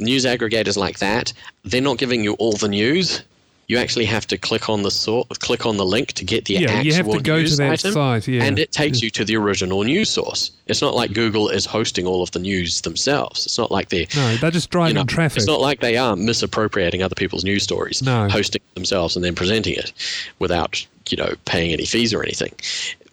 news 0.00 0.24
aggregators 0.24 0.76
like 0.76 0.98
that. 0.98 1.32
They're 1.64 1.80
not 1.80 1.98
giving 1.98 2.24
you 2.24 2.32
all 2.34 2.54
the 2.54 2.68
news. 2.68 3.22
You 3.68 3.78
actually 3.78 4.04
have 4.06 4.26
to 4.26 4.36
click 4.36 4.68
on 4.68 4.82
the 4.82 4.90
sort, 4.90 5.28
click 5.38 5.64
on 5.64 5.76
the 5.76 5.86
link 5.86 6.12
to 6.14 6.24
get 6.24 6.44
the 6.44 6.54
Yeah, 6.54 6.70
actual 6.70 6.84
you 6.84 6.92
have 6.94 7.06
to 7.10 7.20
go 7.20 7.36
to 7.36 7.42
news 7.42 7.56
that 7.56 7.72
item, 7.72 7.92
site, 7.92 8.28
yeah. 8.28 8.42
and 8.42 8.58
it 8.58 8.72
takes 8.72 9.00
you 9.00 9.08
to 9.10 9.24
the 9.24 9.36
original 9.36 9.82
news 9.84 10.10
source. 10.10 10.50
It's 10.66 10.82
not 10.82 10.94
like 10.94 11.12
Google 11.14 11.48
is 11.48 11.64
hosting 11.64 12.06
all 12.06 12.22
of 12.22 12.30
the 12.32 12.38
news 12.40 12.80
themselves. 12.82 13.46
It's 13.46 13.56
not 13.58 13.70
like 13.70 13.88
they're 13.88 14.06
No, 14.14 14.36
they're 14.36 14.50
just 14.50 14.70
driving 14.70 14.96
you 14.96 15.02
know, 15.02 15.06
traffic. 15.06 15.38
It's 15.38 15.46
not 15.46 15.60
like 15.60 15.80
they 15.80 15.96
are 15.96 16.16
misappropriating 16.16 17.02
other 17.02 17.14
people's 17.14 17.44
news 17.44 17.62
stories, 17.62 18.02
No. 18.02 18.28
hosting 18.28 18.60
themselves 18.74 19.16
and 19.16 19.24
then 19.24 19.34
presenting 19.34 19.74
it 19.74 19.92
without 20.38 20.84
you 21.08 21.16
know 21.16 21.34
paying 21.46 21.72
any 21.72 21.86
fees 21.86 22.12
or 22.12 22.22
anything. 22.22 22.52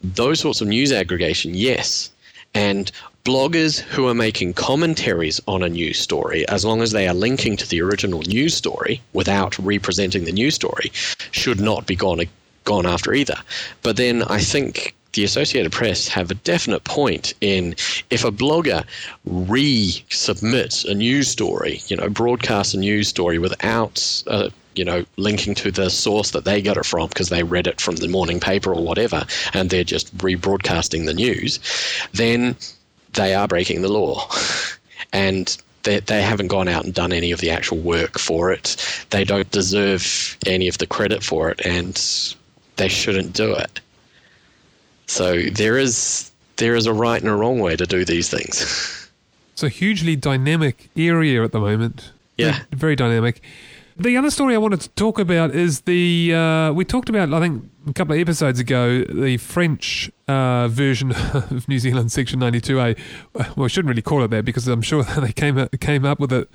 Those 0.04 0.40
sorts 0.40 0.62
of 0.62 0.68
news 0.68 0.92
aggregation, 0.92 1.54
yes, 1.54 2.10
and 2.54 2.92
bloggers 3.30 3.80
who 3.80 4.08
are 4.08 4.16
making 4.16 4.52
commentaries 4.54 5.40
on 5.48 5.62
a 5.62 5.70
news 5.70 6.00
story, 6.00 6.48
as 6.48 6.66
long 6.66 6.82
as 6.82 6.94
they 6.94 7.08
are 7.08 7.14
linking 7.14 7.56
to 7.56 7.70
the 7.70 7.80
original 7.80 8.22
news 8.24 8.56
story 8.56 9.00
without 9.14 9.56
representing 9.60 10.24
the 10.26 10.32
news 10.32 10.56
story, 10.56 10.92
should 11.30 11.60
not 11.60 11.86
be 11.86 11.96
gone 11.96 12.24
gone 12.64 12.88
after 12.88 13.14
either. 13.14 13.38
But 13.84 13.98
then 13.98 14.24
I 14.24 14.40
think 14.40 14.96
the 15.14 15.24
Associated 15.24 15.72
Press 15.72 16.08
have 16.08 16.32
a 16.32 16.34
definite 16.34 16.84
point 16.86 17.36
in 17.40 17.74
if 18.10 18.24
a 18.26 18.32
blogger 18.32 18.84
resubmits 19.28 20.84
a 20.90 20.96
news 20.96 21.28
story, 21.28 21.82
you 21.86 21.98
know, 21.98 22.10
broadcasts 22.10 22.74
a 22.74 22.80
news 22.80 23.10
story 23.10 23.38
without, 23.38 24.24
uh, 24.26 24.50
you 24.74 24.84
know, 24.84 25.06
linking 25.18 25.54
to 25.54 25.70
the 25.70 25.92
source 25.92 26.32
that 26.32 26.46
they 26.46 26.64
got 26.64 26.78
it 26.78 26.86
from 26.86 27.08
because 27.10 27.30
they 27.30 27.44
read 27.44 27.68
it 27.68 27.80
from 27.80 27.98
the 27.98 28.08
morning 28.08 28.40
paper 28.40 28.74
or 28.74 28.84
whatever, 28.84 29.24
and 29.54 29.70
they're 29.70 29.84
just 29.84 30.18
rebroadcasting 30.18 31.06
the 31.06 31.14
news, 31.14 31.60
then 32.14 32.56
they 33.14 33.34
are 33.34 33.48
breaking 33.48 33.82
the 33.82 33.90
law. 33.90 34.30
and 35.14 35.58
they, 35.84 36.00
they 36.00 36.22
haven't 36.22 36.48
gone 36.48 36.68
out 36.68 36.86
and 36.86 36.94
done 36.94 37.14
any 37.14 37.32
of 37.32 37.40
the 37.40 37.50
actual 37.50 37.78
work 37.78 38.20
for 38.20 38.52
it. 38.52 38.76
They 39.10 39.24
don't 39.24 39.50
deserve 39.52 40.38
any 40.46 40.68
of 40.68 40.78
the 40.78 40.88
credit 40.88 41.24
for 41.24 41.50
it, 41.50 41.66
and 41.66 41.96
they 42.76 42.88
shouldn't 42.88 43.34
do 43.34 43.54
it. 43.54 43.80
So 45.08 45.42
there 45.42 45.78
is 45.78 46.32
there 46.58 46.76
is 46.76 46.86
a 46.86 46.94
right 46.94 47.22
and 47.22 47.30
a 47.30 47.36
wrong 47.36 47.60
way 47.60 47.76
to 47.76 47.86
do 47.86 48.06
these 48.06 48.30
things. 48.30 49.10
It's 49.54 49.64
a 49.64 49.70
hugely 49.70 50.16
dynamic 50.16 50.90
area 50.96 51.44
at 51.44 51.52
the 51.52 51.60
moment. 51.60 52.12
Yeah. 52.38 52.52
Very, 52.52 52.66
very 52.72 52.96
dynamic. 52.96 53.42
The 53.98 54.16
other 54.16 54.30
story 54.30 54.56
I 54.56 54.58
wanted 54.58 54.80
to 54.82 54.90
talk 54.90 55.20
about 55.20 55.54
is 55.54 55.82
the 55.82 56.34
uh, 56.34 56.72
we 56.72 56.86
talked 56.86 57.10
about 57.10 57.34
I 57.34 57.40
think 57.40 57.70
a 57.88 57.94
couple 57.94 58.14
of 58.16 58.22
episodes 58.22 58.60
ago 58.60 59.04
the 59.04 59.38
French 59.38 60.10
uh, 60.30 60.68
version 60.68 61.12
of 61.34 61.68
New 61.68 61.80
Zealand 61.80 62.12
Section 62.12 62.40
92A. 62.40 62.98
Well, 63.58 63.66
I 63.66 63.68
shouldn't 63.68 63.90
really 63.90 64.04
call 64.04 64.24
it 64.24 64.30
that 64.30 64.46
because 64.46 64.68
I'm 64.68 64.82
sure 64.82 65.04
they 65.20 65.34
came 65.34 65.58
up, 65.58 65.78
came 65.80 66.06
up 66.06 66.20
with 66.20 66.32
it 66.32 66.50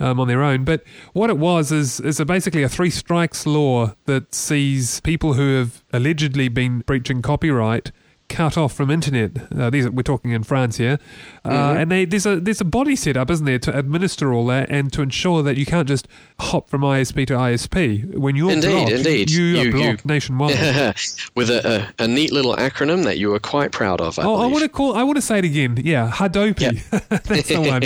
um, 0.00 0.18
on 0.18 0.26
their 0.26 0.42
own. 0.42 0.64
But 0.64 0.82
what 1.12 1.28
it 1.30 1.38
was 1.38 1.70
is 1.70 2.00
is 2.00 2.18
a 2.18 2.24
basically 2.24 2.62
a 2.62 2.68
three 2.68 2.90
strikes 2.90 3.46
law 3.46 3.94
that 4.06 4.34
sees 4.34 5.00
people 5.00 5.34
who 5.34 5.56
have 5.58 5.84
allegedly 5.92 6.48
been 6.48 6.80
breaching 6.80 7.20
copyright 7.20 7.92
cut 8.30 8.56
off 8.56 8.72
from 8.72 8.90
internet. 8.90 9.32
Uh, 9.54 9.68
these 9.68 9.84
are, 9.84 9.90
we're 9.90 10.02
talking 10.02 10.30
in 10.30 10.42
France 10.44 10.78
here, 10.78 10.98
uh, 11.44 11.74
and 11.76 11.90
they, 11.90 12.04
there's 12.06 12.24
a 12.24 12.40
there's 12.40 12.60
a 12.62 12.64
body 12.64 12.96
set 12.96 13.16
up, 13.16 13.30
isn't 13.30 13.44
there, 13.44 13.58
to 13.58 13.76
administer 13.76 14.32
all 14.32 14.46
that 14.46 14.70
and 14.70 14.90
to 14.94 15.02
ensure 15.02 15.42
that 15.42 15.56
you 15.58 15.66
can't 15.66 15.86
just 15.88 16.08
hop 16.38 16.70
from 16.70 16.80
ISP 16.82 17.26
to 17.26 17.34
ISP 17.34 18.14
when 18.16 18.36
you're 18.36 18.52
Indeed, 18.52 18.70
blocked. 18.70 18.92
indeed. 18.92 19.30
you, 19.30 19.58
are 19.60 19.64
You- 19.64 19.72
blocked 19.72 20.04
you- 20.04 20.08
nationwide. 20.08 20.50
With 21.34 21.50
a, 21.50 21.90
a, 21.98 22.04
a 22.04 22.08
neat 22.08 22.32
little 22.32 22.56
acronym 22.56 23.04
that 23.04 23.18
you 23.18 23.28
were 23.30 23.40
quite 23.40 23.72
proud 23.72 24.00
of. 24.00 24.18
I 24.18 24.22
Oh, 24.24 24.36
I 24.36 24.46
want 24.46 24.62
to 24.62 24.68
call. 24.68 24.94
I 24.94 25.02
want 25.02 25.16
to 25.16 25.22
say 25.22 25.38
it 25.38 25.44
again. 25.44 25.76
Yeah, 25.82 26.10
Hadopi. 26.10 26.80
That's 27.24 27.48
the 27.48 27.60
one. 27.60 27.82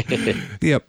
yep. 0.61 0.87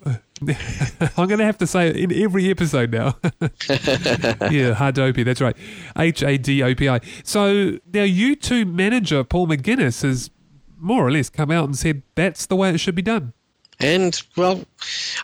I'm 1.17 1.27
going 1.27 1.39
to 1.39 1.45
have 1.45 1.57
to 1.59 1.67
say 1.67 1.89
it 1.89 1.95
in 1.95 2.23
every 2.23 2.49
episode 2.49 2.91
now. 2.91 3.17
yeah, 3.31 4.73
Hadopi. 4.73 5.23
That's 5.25 5.41
right. 5.41 5.55
H 5.97 6.23
A 6.23 6.37
D 6.37 6.63
O 6.63 6.75
P 6.75 6.89
I. 6.89 6.99
So 7.23 7.79
now, 7.93 8.05
U2 8.05 8.71
manager 8.71 9.23
Paul 9.23 9.47
McGuinness 9.47 10.03
has 10.03 10.29
more 10.77 11.05
or 11.05 11.11
less 11.11 11.29
come 11.29 11.51
out 11.51 11.65
and 11.65 11.77
said 11.77 12.03
that's 12.15 12.45
the 12.45 12.55
way 12.55 12.69
it 12.69 12.79
should 12.79 12.95
be 12.95 13.01
done. 13.01 13.33
And, 13.79 14.21
well, 14.37 14.63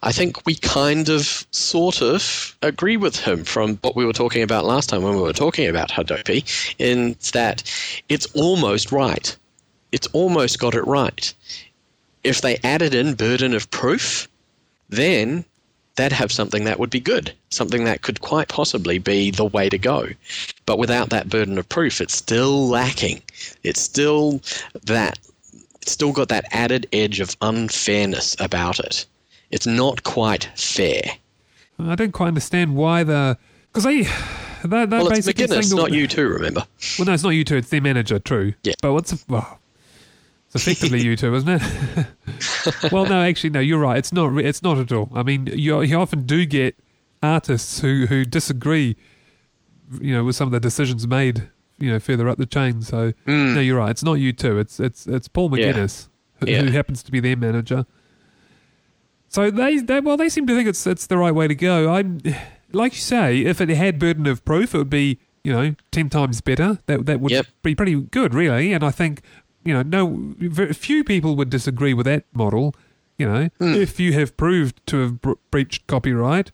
I 0.04 0.12
think 0.12 0.46
we 0.46 0.56
kind 0.56 1.08
of, 1.08 1.46
sort 1.52 2.02
of, 2.02 2.58
agree 2.62 2.98
with 2.98 3.16
him 3.16 3.44
from 3.46 3.78
what 3.78 3.96
we 3.96 4.06
were 4.06 4.14
talking 4.14 4.44
about 4.44 4.66
last 4.66 4.90
time 4.90 5.04
when 5.04 5.16
we 5.16 5.22
were 5.22 5.34
talking 5.34 5.70
about 5.70 5.90
Hadopi, 5.90 6.76
in 6.78 7.16
that 7.32 7.64
it's 8.10 8.26
almost 8.36 8.92
right. 8.92 9.36
It's 9.92 10.08
almost 10.08 10.60
got 10.60 10.76
it 10.76 10.86
right. 10.86 11.34
If 12.24 12.42
they 12.42 12.58
added 12.64 12.94
in 12.94 13.16
burden 13.16 13.54
of 13.54 13.70
proof, 13.72 14.28
then 14.92 15.44
they'd 15.96 16.12
have 16.12 16.32
something 16.32 16.66
that 16.66 16.80
would 16.80 16.90
be 16.90 17.00
good, 17.00 17.34
something 17.50 17.84
that 17.86 18.02
could 18.02 18.22
quite 18.22 18.48
possibly 18.48 19.00
be 19.00 19.32
the 19.32 19.46
way 19.46 19.70
to 19.70 19.78
go. 19.78 20.08
But 20.66 20.78
without 20.78 21.10
that 21.10 21.30
burden 21.30 21.58
of 21.58 21.68
proof, 21.68 22.00
it's 22.00 22.16
still 22.16 22.68
lacking. 22.68 23.22
It's 23.64 23.82
still 23.82 24.42
that 24.86 25.18
it's 25.82 25.92
still 25.92 26.12
got 26.12 26.30
that 26.30 26.46
added 26.52 26.88
edge 26.94 27.20
of 27.20 27.36
unfairness 27.42 28.36
about 28.40 28.80
it. 28.80 29.06
It's 29.50 29.66
not 29.66 30.04
quite 30.04 30.50
fair. 30.56 31.02
I 31.80 31.96
don't 31.96 32.12
quite 32.12 32.28
understand 32.28 32.76
why 32.76 33.04
the 33.04 33.38
because 33.68 33.84
they. 33.84 34.08
They're, 34.64 34.86
they're 34.86 35.00
Well, 35.00 35.08
it's 35.08 35.26
basically 35.26 35.46
McGuinness, 35.46 35.70
saying 35.70 35.82
not 35.82 35.90
U2, 35.90 36.34
remember? 36.34 36.64
Well, 37.00 37.08
no, 37.08 37.14
it's 37.14 37.24
not 37.24 37.32
U2. 37.32 37.52
It's 37.54 37.70
their 37.70 37.82
manager. 37.82 38.20
True. 38.20 38.54
Yeah. 38.64 38.74
But 38.80 38.94
what's 38.94 39.28
well, 39.28 39.60
it's 39.60 39.61
effectively 40.56 41.04
U2, 41.04 41.36
isn't 41.38 41.50
it? 42.82 42.92
well, 42.92 43.06
no, 43.06 43.22
actually, 43.22 43.50
no. 43.52 43.60
You're 43.60 43.80
right. 43.80 43.98
It's 43.98 44.12
not. 44.14 44.38
It's 44.38 44.62
not 44.64 44.78
at 44.78 44.92
all. 44.92 45.10
I 45.14 45.24
mean, 45.24 45.48
you 45.48 45.82
you 45.82 45.98
often 45.98 46.24
do 46.26 46.46
get 46.46 46.76
artists 47.24 47.80
who 47.82 48.06
who 48.08 48.26
disagree, 48.26 48.96
you 50.00 50.14
know, 50.14 50.24
with 50.24 50.36
some 50.36 50.48
of 50.48 50.52
the 50.52 50.60
decisions 50.60 51.08
made, 51.08 51.50
you 51.80 51.92
know, 51.92 52.00
further 52.00 52.28
up 52.30 52.38
the 52.38 52.46
chain. 52.46 52.82
So 52.82 53.14
no, 53.26 53.60
you're 53.60 53.78
right. 53.78 53.90
It's 53.92 54.04
not 54.04 54.18
U2. 54.18 54.60
It's 54.60 54.80
it's 54.80 55.08
it's 55.08 55.28
Paul 55.28 55.50
Hmm. 55.50 55.56
Yeah. 55.56 55.74
McGuinness 55.74 56.08
who, 56.40 56.46
Yeah. 56.48 56.62
who 56.64 56.72
happens 56.72 57.04
to 57.04 57.12
be 57.12 57.20
their 57.20 57.36
manager. 57.38 57.86
So 59.30 59.50
they, 59.50 59.78
they 59.80 60.00
well 60.02 60.18
they 60.18 60.30
seem 60.30 60.46
to 60.48 60.56
think 60.56 60.68
it's 60.68 60.86
it's 60.86 61.08
the 61.08 61.18
right 61.18 61.34
way 61.34 61.48
to 61.48 61.56
go. 61.56 61.94
I'm 61.94 62.20
like 62.74 62.94
you 62.94 63.00
say, 63.00 63.40
if 63.42 63.62
it 63.62 63.70
had 63.70 63.98
burden 64.00 64.28
of 64.28 64.44
proof, 64.44 64.76
it 64.76 64.78
would 64.78 64.90
be 64.90 65.20
you 65.44 65.54
know 65.54 65.76
ten 65.92 66.10
times 66.10 66.42
better. 66.42 66.80
That 66.88 67.06
that 67.06 67.20
would 67.22 67.32
Yep. 67.32 67.46
be 67.64 67.74
pretty 67.76 67.96
good, 67.96 68.34
really. 68.34 68.74
And 68.74 68.84
I 68.84 68.92
think 68.92 69.22
you 69.64 69.74
know 69.74 69.82
no 69.84 70.34
very 70.40 70.74
few 70.74 71.04
people 71.04 71.36
would 71.36 71.50
disagree 71.50 71.94
with 71.94 72.06
that 72.06 72.24
model. 72.34 72.76
You 73.18 73.28
know, 73.28 73.50
Hmm. 73.60 73.76
if 73.76 74.00
you 74.00 74.14
have 74.14 74.36
proved 74.36 74.80
to 74.88 74.98
have 74.98 75.22
br- 75.22 75.34
breached 75.52 75.86
copyright, 75.86 76.52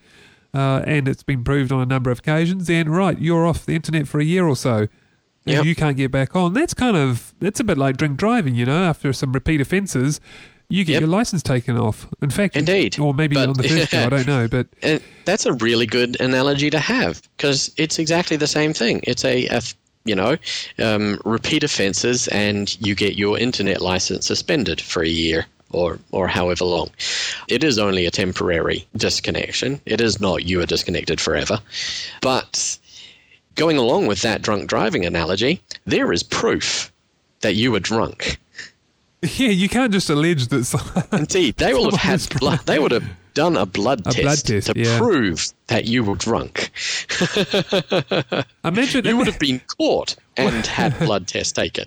uh, 0.53 0.81
and 0.85 1.07
it's 1.07 1.23
been 1.23 1.43
proved 1.45 1.71
on 1.71 1.79
a 1.81 1.85
number 1.85 2.11
of 2.11 2.19
occasions, 2.19 2.67
then 2.67 2.89
right, 2.89 3.17
you're 3.19 3.45
off 3.47 3.65
the 3.65 3.73
internet 3.75 4.07
for 4.07 4.19
a 4.19 4.25
year 4.25 4.45
or 4.45 4.55
so. 4.55 4.87
Yep. 5.45 5.63
you 5.63 5.75
can't 5.75 5.95
get 5.95 6.11
back 6.11 6.35
on. 6.35 6.53
That's 6.53 6.73
kind 6.73 6.97
of 6.97 7.33
that's 7.39 7.61
a 7.61 7.63
bit 7.63 7.77
like 7.77 7.95
drink 7.95 8.17
driving, 8.17 8.53
you 8.55 8.65
know. 8.65 8.83
After 8.83 9.13
some 9.13 9.31
repeat 9.31 9.61
offences, 9.61 10.19
you 10.67 10.83
get 10.83 10.93
Yep. 10.93 11.01
your 11.03 11.09
license 11.09 11.41
taken 11.41 11.77
off. 11.77 12.05
In 12.21 12.29
fact, 12.31 12.57
Indeed. 12.57 12.99
or 12.99 13.13
maybe 13.13 13.35
But- 13.35 13.47
on 13.47 13.53
the 13.55 13.63
first 13.63 13.91
go, 13.93 14.03
I 14.03 14.09
don't 14.09 14.27
know. 14.27 14.49
But 14.49 14.67
And 14.83 14.99
that's 15.23 15.45
a 15.45 15.53
really 15.53 15.85
good 15.85 16.19
analogy 16.19 16.69
to 16.71 16.79
have 16.79 17.21
because 17.37 17.71
it's 17.77 17.97
exactly 17.97 18.35
the 18.35 18.47
same 18.47 18.73
thing. 18.73 18.99
It's 19.03 19.23
a, 19.23 19.45
a 19.47 19.61
you 20.07 20.15
know, 20.15 20.37
um, 20.79 21.19
repeat 21.25 21.63
offences, 21.63 22.27
and 22.29 22.77
you 22.85 22.95
get 22.95 23.15
your 23.15 23.37
internet 23.37 23.81
license 23.81 24.27
suspended 24.27 24.81
for 24.81 25.03
a 25.03 25.07
year 25.07 25.45
or 25.71 25.99
or 26.11 26.27
however 26.27 26.65
long. 26.65 26.89
It 27.47 27.63
is 27.63 27.77
only 27.77 28.05
a 28.05 28.11
temporary 28.11 28.87
disconnection. 28.95 29.81
It 29.85 30.01
is 30.01 30.19
not 30.19 30.45
you 30.45 30.61
are 30.61 30.65
disconnected 30.65 31.19
forever. 31.19 31.59
But 32.21 32.77
going 33.55 33.77
along 33.77 34.07
with 34.07 34.21
that 34.21 34.41
drunk 34.41 34.69
driving 34.69 35.05
analogy, 35.05 35.61
there 35.85 36.11
is 36.13 36.23
proof 36.23 36.91
that 37.41 37.55
you 37.55 37.71
were 37.71 37.79
drunk. 37.79 38.39
yeah, 39.21 39.49
you 39.49 39.67
can't 39.67 39.91
just 39.91 40.09
allege 40.09 40.47
that. 40.47 41.07
Indeed, 41.11 41.57
they 41.57 41.73
will 41.75 41.91
have 41.91 42.21
had 42.21 42.39
blood. 42.39 42.59
They 42.65 42.79
would 42.79 42.91
have 42.91 43.03
done 43.38 43.56
a 43.56 43.67
blood 43.67 44.00
A 44.01 44.12
test, 44.12 44.22
blood 44.22 44.38
test, 44.38 44.67
to 44.67 44.74
yeah. 44.75 44.98
prove 44.98 45.46
that 45.67 45.86
you 45.86 46.03
were 46.03 46.15
drunk. 46.15 46.72
Imagine, 48.65 49.06
You 49.06 49.15
would 49.17 49.27
have 49.27 49.39
been 49.50 49.62
caught 49.77 50.15
and 50.36 50.65
had 50.65 50.98
blood 50.98 51.27
test 51.27 51.56
taken. 51.56 51.86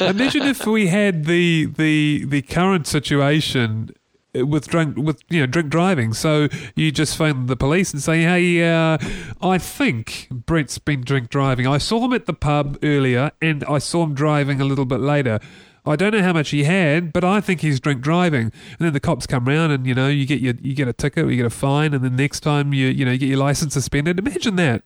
imagine 0.00 0.42
if 0.42 0.66
we 0.66 0.88
had 0.88 1.24
the 1.24 1.66
the 1.66 2.26
the 2.26 2.42
current 2.42 2.86
situation 2.86 3.94
with 4.34 4.68
drunk 4.68 4.96
with 4.98 5.22
you 5.30 5.40
know 5.40 5.46
drink 5.46 5.70
driving. 5.70 6.12
So 6.12 6.48
you 6.74 6.92
just 6.92 7.16
phone 7.16 7.46
the 7.46 7.56
police 7.56 7.92
and 7.94 8.02
say, 8.02 8.22
"Hey, 8.22 8.68
uh, 8.68 8.98
I 9.40 9.56
think 9.58 10.28
Brett's 10.30 10.78
been 10.78 11.00
drink 11.02 11.30
driving. 11.30 11.66
I 11.66 11.78
saw 11.78 12.04
him 12.04 12.12
at 12.12 12.26
the 12.26 12.34
pub 12.34 12.78
earlier, 12.82 13.30
and 13.40 13.64
I 13.64 13.78
saw 13.78 14.04
him 14.04 14.14
driving 14.14 14.60
a 14.60 14.64
little 14.64 14.84
bit 14.84 15.00
later." 15.00 15.40
I 15.86 15.96
don't 15.96 16.12
know 16.12 16.22
how 16.22 16.32
much 16.32 16.50
he 16.50 16.64
had, 16.64 17.12
but 17.12 17.24
I 17.24 17.40
think 17.40 17.60
he's 17.60 17.78
drink 17.78 18.00
driving. 18.00 18.44
And 18.44 18.78
then 18.78 18.92
the 18.92 19.00
cops 19.00 19.26
come 19.26 19.44
round, 19.44 19.72
and 19.72 19.86
you 19.86 19.94
know 19.94 20.08
you 20.08 20.26
get 20.26 20.40
your 20.40 20.54
you 20.60 20.74
get 20.74 20.88
a 20.88 20.92
ticket, 20.92 21.26
or 21.26 21.30
you 21.30 21.36
get 21.36 21.46
a 21.46 21.50
fine, 21.50 21.92
and 21.92 22.02
then 22.02 22.16
next 22.16 22.40
time 22.40 22.72
you 22.72 22.86
you 22.86 23.04
know 23.04 23.12
you 23.12 23.18
get 23.18 23.28
your 23.28 23.38
license 23.38 23.74
suspended. 23.74 24.18
Imagine 24.18 24.56
that. 24.56 24.82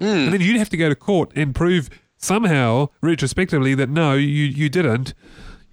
Hmm. 0.00 0.06
And 0.06 0.32
then 0.32 0.40
you'd 0.40 0.56
have 0.56 0.70
to 0.70 0.76
go 0.76 0.88
to 0.88 0.94
court 0.94 1.32
and 1.34 1.54
prove 1.54 1.90
somehow 2.16 2.88
retrospectively 3.02 3.74
that 3.74 3.90
no, 3.90 4.14
you 4.14 4.44
you 4.44 4.68
didn't. 4.68 5.14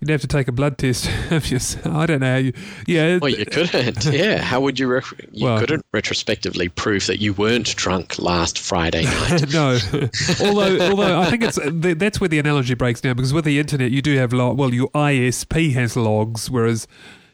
You'd 0.02 0.10
have 0.10 0.22
to 0.22 0.28
take 0.28 0.48
a 0.48 0.52
blood 0.52 0.78
test 0.78 1.10
of 1.32 1.50
yourself. 1.50 1.88
I 1.88 2.06
don't 2.06 2.20
know. 2.20 2.32
How 2.34 2.38
you, 2.38 2.54
yeah. 2.86 3.18
Well, 3.22 3.32
you 3.32 3.46
couldn't. 3.46 4.06
Yeah. 4.14 4.42
How 4.42 4.60
would 4.62 4.78
you? 4.80 4.88
Re- 4.88 5.02
you 5.32 5.46
Well- 5.46 5.60
couldn't 5.60 5.86
retrospectively 5.94 6.70
prove 6.70 7.08
that 7.08 7.20
you 7.20 7.34
weren't 7.34 7.76
drunk 7.76 8.20
last 8.20 8.60
Friday 8.60 9.04
night. 9.06 9.52
no, 9.54 9.78
although 10.42 10.90
although 10.90 11.20
I 11.22 11.30
think 11.30 11.44
it's 11.44 11.58
that's 11.98 12.20
where 12.22 12.28
the 12.28 12.40
analogy 12.40 12.74
breaks 12.74 13.02
down 13.02 13.16
because 13.16 13.34
with 13.34 13.46
the 13.46 13.58
internet 13.60 13.92
you 13.92 14.02
do 14.02 14.16
have 14.18 14.34
log. 14.34 14.58
Well, 14.58 14.74
your 14.74 14.90
ISP 14.90 15.74
has 15.74 15.96
logs, 15.96 16.52
whereas 16.52 16.88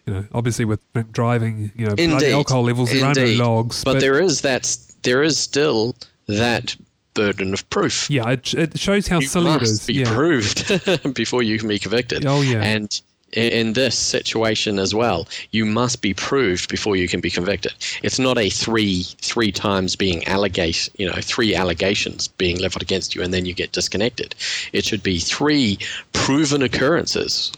you 0.05 0.13
know 0.13 0.25
obviously 0.33 0.63
with 0.65 0.81
driving, 1.11 1.71
you 1.75 1.87
know, 1.87 1.95
blood 1.95 2.23
alcohol 2.23 2.63
levels 2.63 2.91
there 2.91 3.05
are 3.05 3.13
no 3.13 3.25
logs. 3.25 3.83
but, 3.83 3.99
there 3.99 4.21
is 4.21 4.41
that. 4.41 4.77
There 5.03 5.23
is 5.23 5.37
still 5.39 5.95
that 6.27 6.75
burden 7.13 7.53
of 7.53 7.69
proof. 7.69 8.09
yeah, 8.09 8.29
it, 8.29 8.53
it 8.53 8.79
shows 8.79 9.07
how 9.07 9.19
you 9.19 9.27
silly 9.27 9.51
it 9.51 9.59
must 9.59 9.63
is. 9.63 9.87
be 9.87 9.93
yeah. 9.95 10.13
proved 10.13 11.13
before 11.13 11.43
you 11.43 11.57
can 11.59 11.67
be 11.67 11.79
convicted. 11.79 12.25
Oh, 12.25 12.41
yeah. 12.41 12.61
And 12.61 13.01
in 13.33 13.73
this 13.73 13.97
situation 13.97 14.77
as 14.77 14.93
well, 14.93 15.27
you 15.51 15.65
must 15.65 16.01
be 16.01 16.13
proved 16.13 16.69
before 16.69 16.95
you 16.95 17.07
can 17.07 17.21
be 17.21 17.29
convicted. 17.29 17.73
It's 18.03 18.19
not 18.19 18.37
a 18.37 18.49
three 18.49 19.03
three 19.03 19.51
times 19.51 19.95
being 19.95 20.21
allegate, 20.23 20.89
you 20.97 21.07
know, 21.07 21.15
three 21.21 21.55
allegations 21.55 22.27
being 22.27 22.59
leveled 22.59 22.81
against 22.81 23.15
you 23.15 23.21
and 23.21 23.33
then 23.33 23.45
you 23.45 23.53
get 23.53 23.71
disconnected. 23.71 24.35
It 24.73 24.85
should 24.85 25.03
be 25.03 25.19
three 25.19 25.79
proven 26.13 26.61
occurrences 26.61 27.51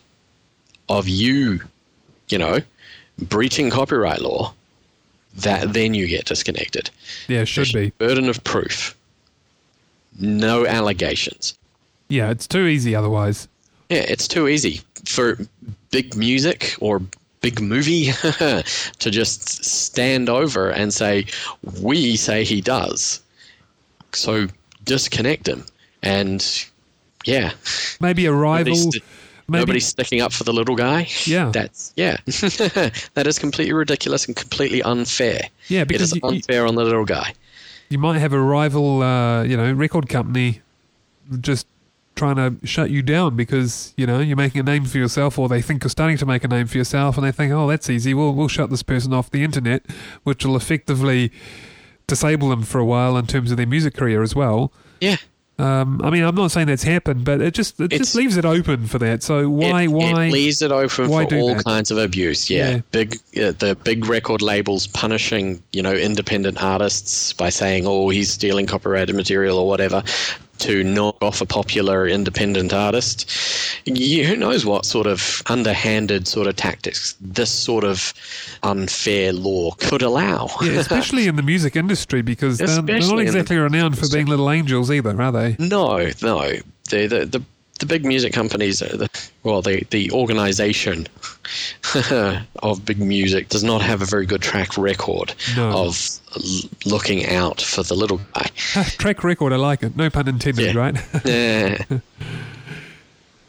of 0.89 1.07
you, 1.07 1.61
you 2.29 2.37
know, 2.37 2.59
breaching 3.17 3.69
copyright 3.69 4.21
law. 4.21 4.53
That 5.37 5.73
then 5.73 5.95
you 5.95 6.07
get 6.07 6.25
disconnected. 6.25 6.91
yeah, 7.27 7.41
it 7.41 7.47
should 7.47 7.71
be. 7.73 7.89
Burden 7.97 8.29
of 8.29 8.43
proof. 8.43 8.95
No 10.19 10.65
allegations. 10.65 11.57
Yeah, 12.09 12.29
it's 12.29 12.47
too 12.47 12.67
easy 12.67 12.95
otherwise. 12.95 13.47
Yeah, 13.89 14.05
it's 14.07 14.27
too 14.27 14.47
easy 14.47 14.81
for 15.05 15.37
big 15.91 16.15
music 16.15 16.75
or 16.79 17.01
big 17.41 17.59
movie 17.61 18.05
to 18.11 18.63
just 19.11 19.63
stand 19.65 20.29
over 20.29 20.69
and 20.69 20.93
say, 20.93 21.25
We 21.81 22.15
say 22.15 22.43
he 22.43 22.61
does. 22.61 23.19
So 24.13 24.47
disconnect 24.85 25.47
him. 25.47 25.65
And 26.01 26.45
yeah, 27.25 27.51
Maybe 27.99 28.25
a 28.25 28.31
rival. 28.31 28.73
nobody's, 28.75 29.01
Maybe 29.47 29.59
nobody's 29.61 29.87
sticking 29.87 30.21
up 30.21 30.31
for 30.33 30.43
the 30.43 30.53
little 30.53 30.75
guy. 30.75 31.07
Yeah. 31.25 31.49
That's, 31.53 31.93
yeah. 31.95 32.17
that 32.25 33.23
is 33.25 33.39
completely 33.39 33.73
ridiculous 33.73 34.25
and 34.27 34.35
completely 34.35 34.81
unfair. 34.83 35.49
Yeah, 35.67 35.81
it 35.81 35.87
because 35.87 36.11
is 36.11 36.15
you- 36.15 36.21
you- 36.23 36.29
unfair 36.29 36.65
on 36.67 36.75
the 36.75 36.83
little 36.83 37.05
guy. 37.05 37.33
You 37.93 37.99
might 37.99 38.17
have 38.17 38.33
a 38.33 38.41
rival, 38.41 39.03
uh, 39.03 39.43
you 39.43 39.55
know, 39.55 39.71
record 39.71 40.09
company 40.09 40.61
just 41.39 41.67
trying 42.15 42.35
to 42.35 42.65
shut 42.65 42.89
you 42.89 43.03
down 43.03 43.35
because 43.35 43.93
you 43.97 44.07
know 44.07 44.19
you're 44.19 44.35
making 44.35 44.59
a 44.61 44.63
name 44.63 44.85
for 44.85 44.97
yourself, 44.97 45.37
or 45.37 45.47
they 45.47 45.61
think 45.61 45.83
you're 45.83 45.91
starting 45.91 46.17
to 46.17 46.25
make 46.25 46.43
a 46.43 46.47
name 46.47 46.65
for 46.65 46.79
yourself, 46.79 47.17
and 47.17 47.25
they 47.25 47.31
think, 47.31 47.53
oh, 47.53 47.67
that's 47.67 47.91
easy. 47.91 48.15
We'll 48.15 48.33
we'll 48.33 48.47
shut 48.47 48.71
this 48.71 48.81
person 48.81 49.13
off 49.13 49.29
the 49.29 49.43
internet, 49.43 49.85
which 50.23 50.43
will 50.43 50.55
effectively 50.55 51.31
disable 52.07 52.49
them 52.49 52.63
for 52.63 52.79
a 52.79 52.85
while 52.85 53.15
in 53.15 53.27
terms 53.27 53.51
of 53.51 53.57
their 53.57 53.67
music 53.67 53.93
career 53.93 54.23
as 54.23 54.35
well. 54.35 54.73
Yeah. 54.99 55.17
Um, 55.59 56.01
I 56.03 56.09
mean, 56.09 56.23
I'm 56.23 56.33
not 56.33 56.49
saying 56.51 56.65
that's 56.65 56.81
happened, 56.83 57.25
but 57.25 57.39
it 57.39 57.53
just 57.53 57.79
it 57.79 57.85
It's- 57.85 57.99
just 57.99 58.15
leaves 58.15 58.37
it 58.37 58.45
open 58.45 58.87
for 58.87 58.97
that. 58.99 59.21
So 59.21 59.47
why 59.49 59.83
it, 59.83 59.87
why 59.89 60.25
it 60.25 60.31
leaves 60.31 60.63
it 60.63 60.71
open 60.71 60.89
for 60.89 61.03
all 61.35 61.53
that? 61.55 61.63
kinds 61.63 61.91
of 61.91 61.99
abuse. 61.99 62.49
Yeah, 62.49 62.69
Yeah. 62.71 62.77
big 62.91 63.15
uh, 63.37 63.53
the 63.59 63.77
big 63.83 64.07
record 64.07 64.41
labels 64.41 64.87
punishing 64.87 65.61
you 65.71 65.83
know 65.83 65.93
independent 65.93 66.61
artists 66.63 67.33
by 67.33 67.49
saying, 67.49 67.85
"Oh, 67.85 68.09
he's 68.09 68.31
stealing 68.31 68.65
copyrighted 68.65 69.15
material" 69.15 69.59
or 69.59 69.67
whatever, 69.67 70.01
to 70.63 70.83
knock 70.83 71.17
off 71.21 71.41
a 71.41 71.45
popular 71.45 72.07
independent 72.07 72.73
artist. 72.73 73.29
You, 73.85 74.25
who 74.25 74.35
knows 74.35 74.65
what 74.65 74.85
sort 74.85 75.07
of 75.07 75.43
underhanded 75.47 76.27
sort 76.27 76.47
of 76.47 76.55
tactics 76.55 77.15
this 77.19 77.51
sort 77.51 77.83
of 77.83 78.13
unfair 78.63 79.33
law 79.33 79.71
could 79.71 80.01
allow? 80.01 80.49
yeah, 80.61 80.71
especially 80.79 81.27
in 81.27 81.35
the 81.35 81.43
music 81.43 81.75
industry 81.75 82.21
because 82.21 82.57
they're, 82.57 82.81
they're 82.81 82.99
not 82.99 83.19
exactly 83.19 83.57
renowned 83.57 83.97
for 83.97 84.07
being 84.09 84.27
little 84.27 84.49
angels 84.49 84.89
either, 84.89 85.21
are 85.21 85.31
they? 85.31 85.55
No, 85.59 86.09
no. 86.21 86.53
The 86.89 87.07
the 87.07 87.25
the, 87.25 87.43
the 87.83 87.93
big 87.93 88.05
music 88.05 88.31
companies, 88.33 88.79
the, 88.79 89.09
well, 89.43 89.61
the 89.61 89.83
the 89.89 90.09
organization 90.11 91.05
of 92.63 92.85
big 92.85 92.99
music 92.99 93.49
does 93.49 93.63
not 93.63 93.81
have 93.81 94.01
a 94.01 94.05
very 94.05 94.25
good 94.25 94.41
track 94.41 94.77
record 94.77 95.33
No. 95.57 95.69
of 95.85 95.99
l- 96.35 96.69
looking 96.85 97.25
out 97.27 97.59
for 97.61 97.83
the 97.83 97.93
little 97.95 98.19
guy. 98.33 98.47
Track 98.97 99.23
record, 99.23 99.51
I 99.53 99.57
like 99.57 99.83
it. 99.83 99.95
No 99.97 100.09
pun 100.09 100.27
intended, 100.27 100.73
Yeah. 100.75 100.79
right? 100.81 100.95
Eh, 101.25 101.77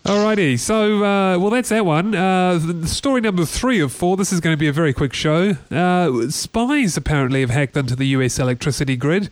Alrighty, 0.05 0.59
so 0.59 1.03
uh, 1.03 1.39
well, 1.39 1.49
that's 1.49 1.71
that 1.71 1.87
one. 1.87 2.15
Uh, 2.15 2.85
story 2.85 3.23
number 3.23 3.47
three 3.47 3.81
of 3.81 3.91
four. 3.91 4.19
This 4.19 4.35
is 4.35 4.41
going 4.41 4.53
to 4.53 4.59
be 4.59 4.69
a 4.69 4.73
very 4.73 4.93
quick 4.93 5.15
show. 5.15 5.53
Uh, 5.71 6.29
spies 6.29 6.99
apparently 6.99 7.41
have 7.41 7.49
hacked 7.49 7.75
into 7.75 7.97
the 7.97 8.09
U.S. 8.09 8.39
electricity 8.39 8.97
grid. 8.97 9.31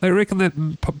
They 0.00 0.10
reckon 0.10 0.36
that 0.38 0.52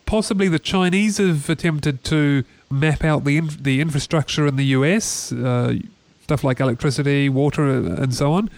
possibly 0.06 0.48
the 0.48 0.58
Chinese 0.58 1.18
have 1.18 1.50
attempted 1.50 2.02
to 2.04 2.44
map 2.74 3.04
out 3.04 3.24
the 3.24 3.36
in- 3.38 3.50
the 3.62 3.80
infrastructure 3.80 4.46
in 4.46 4.56
the 4.56 4.66
U.S. 4.66 5.32
Uh, 5.32 5.76
stuff 6.22 6.44
like 6.44 6.60
electricity, 6.60 7.28
water, 7.28 7.68
uh, 7.68 8.02
and 8.02 8.14
so 8.14 8.32
on. 8.32 8.50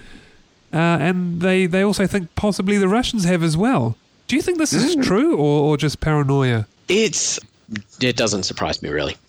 Uh, 0.72 0.76
and 1.00 1.40
they 1.40 1.66
they 1.66 1.82
also 1.82 2.06
think 2.06 2.34
possibly 2.34 2.76
the 2.78 2.88
Russians 2.88 3.24
have 3.24 3.42
as 3.42 3.56
well. 3.56 3.96
Do 4.26 4.34
you 4.36 4.42
think 4.42 4.58
this 4.58 4.72
is 4.72 4.96
true 5.06 5.36
or, 5.36 5.62
or 5.70 5.76
just 5.76 6.00
paranoia? 6.00 6.66
it's 6.88 7.38
it 8.00 8.16
doesn't 8.16 8.44
surprise 8.44 8.82
me 8.82 8.88
really. 8.90 9.16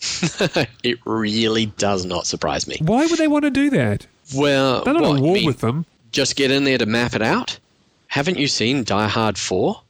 it 0.82 0.98
really 1.04 1.66
does 1.66 2.04
not 2.04 2.26
surprise 2.26 2.66
me. 2.68 2.76
Why 2.80 3.06
would 3.06 3.18
they 3.18 3.28
want 3.28 3.44
to 3.44 3.50
do 3.50 3.70
that? 3.70 4.06
Well, 4.34 4.84
They're 4.84 4.94
not 4.94 5.02
what, 5.02 5.16
at 5.16 5.22
war 5.22 5.34
mean 5.34 5.46
with 5.46 5.60
them. 5.60 5.86
just 6.12 6.36
get 6.36 6.50
in 6.50 6.64
there 6.64 6.78
to 6.78 6.86
map 6.86 7.14
it 7.14 7.22
out. 7.22 7.58
Haven't 8.08 8.38
you 8.38 8.46
seen 8.48 8.84
Die 8.84 9.08
Hard 9.08 9.38
Four? 9.38 9.82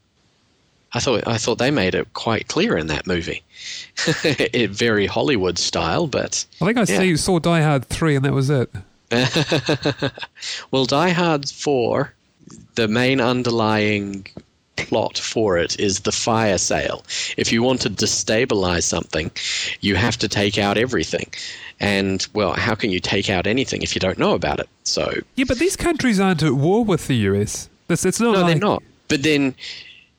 I 0.95 1.01
thought 1.01 1.27
I 1.27 1.37
thought 1.39 1.59
they 1.59 1.71
made 1.71 1.95
it 1.95 2.13
quite 2.15 2.49
clear 2.49 2.77
in 2.79 2.87
that 2.87 3.07
movie. 3.07 3.43
it 4.25 4.71
very 4.71 5.07
Hollywood 5.07 5.59
style, 5.59 6.07
but 6.07 6.45
I 6.63 6.65
think 6.67 6.79
I 6.79 6.81
Yeah. 6.81 7.01
see, 7.01 7.17
saw 7.17 7.39
Die 7.39 7.63
Hard 7.63 7.85
3 7.87 8.17
and 8.17 8.25
that 8.25 8.33
was 8.33 8.49
it. 8.51 8.71
well, 10.71 10.85
Die 10.87 11.11
Hard 11.11 11.49
Four, 11.49 12.13
the 12.75 12.89
main 12.89 13.21
underlying 13.21 14.27
plot 14.77 15.19
for 15.19 15.59
it 15.59 15.79
is 15.81 16.01
the 16.01 16.13
fire 16.13 16.57
sale. 16.59 17.05
If 17.37 17.53
you 17.53 17.63
want 17.63 17.81
to 17.83 17.91
destabilize 17.91 18.85
something, 18.85 19.31
you 19.81 19.97
have 19.97 20.17
to 20.19 20.29
take 20.29 20.57
out 20.59 20.79
everything. 20.79 21.27
And 21.81 22.27
well, 22.33 22.53
how 22.55 22.75
can 22.75 22.91
you 22.91 23.01
take 23.01 23.29
out 23.31 23.47
anything 23.47 23.83
if 23.83 23.95
you 23.95 24.01
don't 24.01 24.19
know 24.19 24.35
about 24.35 24.61
it? 24.61 24.69
So 24.85 25.13
Yeah, 25.37 25.45
but 25.49 25.59
these 25.59 25.77
countries 25.77 26.19
aren't 26.21 26.43
at 26.43 26.53
war 26.55 26.85
with 26.85 27.09
the 27.09 27.17
US. 27.31 27.69
It's, 27.89 28.05
it's 28.05 28.21
not 28.21 28.33
No, 28.33 28.41
like, 28.43 28.47
they're 28.53 28.57
not. 28.61 28.83
But 29.09 29.23
then 29.23 29.55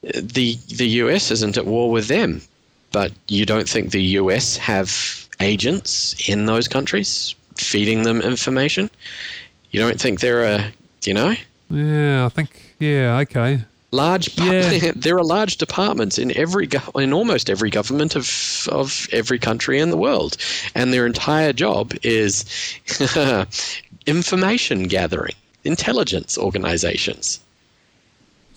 the 0.02 0.58
the 0.68 0.88
US 1.04 1.32
isn't 1.32 1.58
at 1.58 1.66
war 1.66 1.92
with 1.92 2.08
them. 2.08 2.42
But 2.92 3.12
you 3.28 3.46
don't 3.46 3.70
think 3.70 3.92
the 3.92 4.04
US 4.20 4.58
have 4.58 5.28
agents 5.40 6.16
in 6.28 6.46
those 6.46 6.68
countries 6.68 7.36
feeding 7.56 8.04
them 8.04 8.22
information? 8.22 8.90
You 9.72 9.80
don't 9.80 10.00
think 10.00 10.20
they're 10.20 10.44
a 10.44 10.72
you 11.06 11.14
know 11.14 11.36
Yeah, 11.70 12.26
I 12.26 12.30
think, 12.30 12.50
yeah, 12.80 13.20
okay. 13.20 13.62
large? 13.92 14.38
Yeah. 14.38 14.92
there 14.96 15.18
are 15.18 15.24
large 15.24 15.58
departments 15.58 16.18
in 16.18 16.36
every 16.36 16.68
in 16.96 17.14
almost 17.14 17.50
every 17.50 17.70
government 17.70 18.16
of 18.16 18.68
of 18.72 19.08
every 19.12 19.40
country 19.40 19.80
in 19.80 19.90
the 19.90 19.98
world, 19.98 20.38
and 20.76 20.94
their 20.94 21.06
entire 21.06 21.54
job 21.54 21.94
is 22.04 22.46
information 24.06 24.84
gathering, 24.84 25.36
intelligence 25.64 26.38
organizations. 26.38 27.40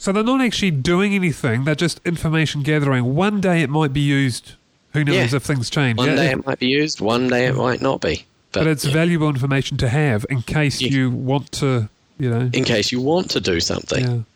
So 0.03 0.11
they're 0.11 0.25
not 0.25 0.41
actually 0.41 0.73
doing 0.73 1.15
anything, 1.15 1.63
they're 1.63 1.77
just 1.77 2.01
information 2.05 2.65
gathering. 2.65 3.15
One 3.15 3.41
day 3.41 3.63
it 3.63 3.71
might 3.71 3.93
be 3.93 4.01
used, 4.01 4.55
who 4.95 5.05
knows 5.05 5.31
Yeah. 5.31 5.37
if 5.37 5.45
things 5.45 5.71
change. 5.71 5.97
One 5.97 6.09
yeah? 6.09 6.17
day 6.17 6.31
it 6.33 6.45
might 6.45 6.59
be 6.59 6.67
used, 6.67 7.01
one 7.01 7.29
day 7.29 7.47
it 7.47 7.55
might 7.55 7.81
not 7.81 8.01
be. 8.01 8.25
but 8.51 8.67
it's 8.67 8.85
yeah, 8.85 8.93
valuable 8.93 9.29
information 9.29 9.77
to 9.77 9.89
have 9.89 10.27
in 10.29 10.43
case 10.43 10.81
you 10.81 11.09
want 11.09 11.53
to, 11.53 11.89
you 12.19 12.29
know. 12.29 12.51
in 12.53 12.65
case 12.65 12.91
you 12.91 13.01
want 13.01 13.31
to 13.31 13.41
do 13.41 13.61
something, 13.61 14.27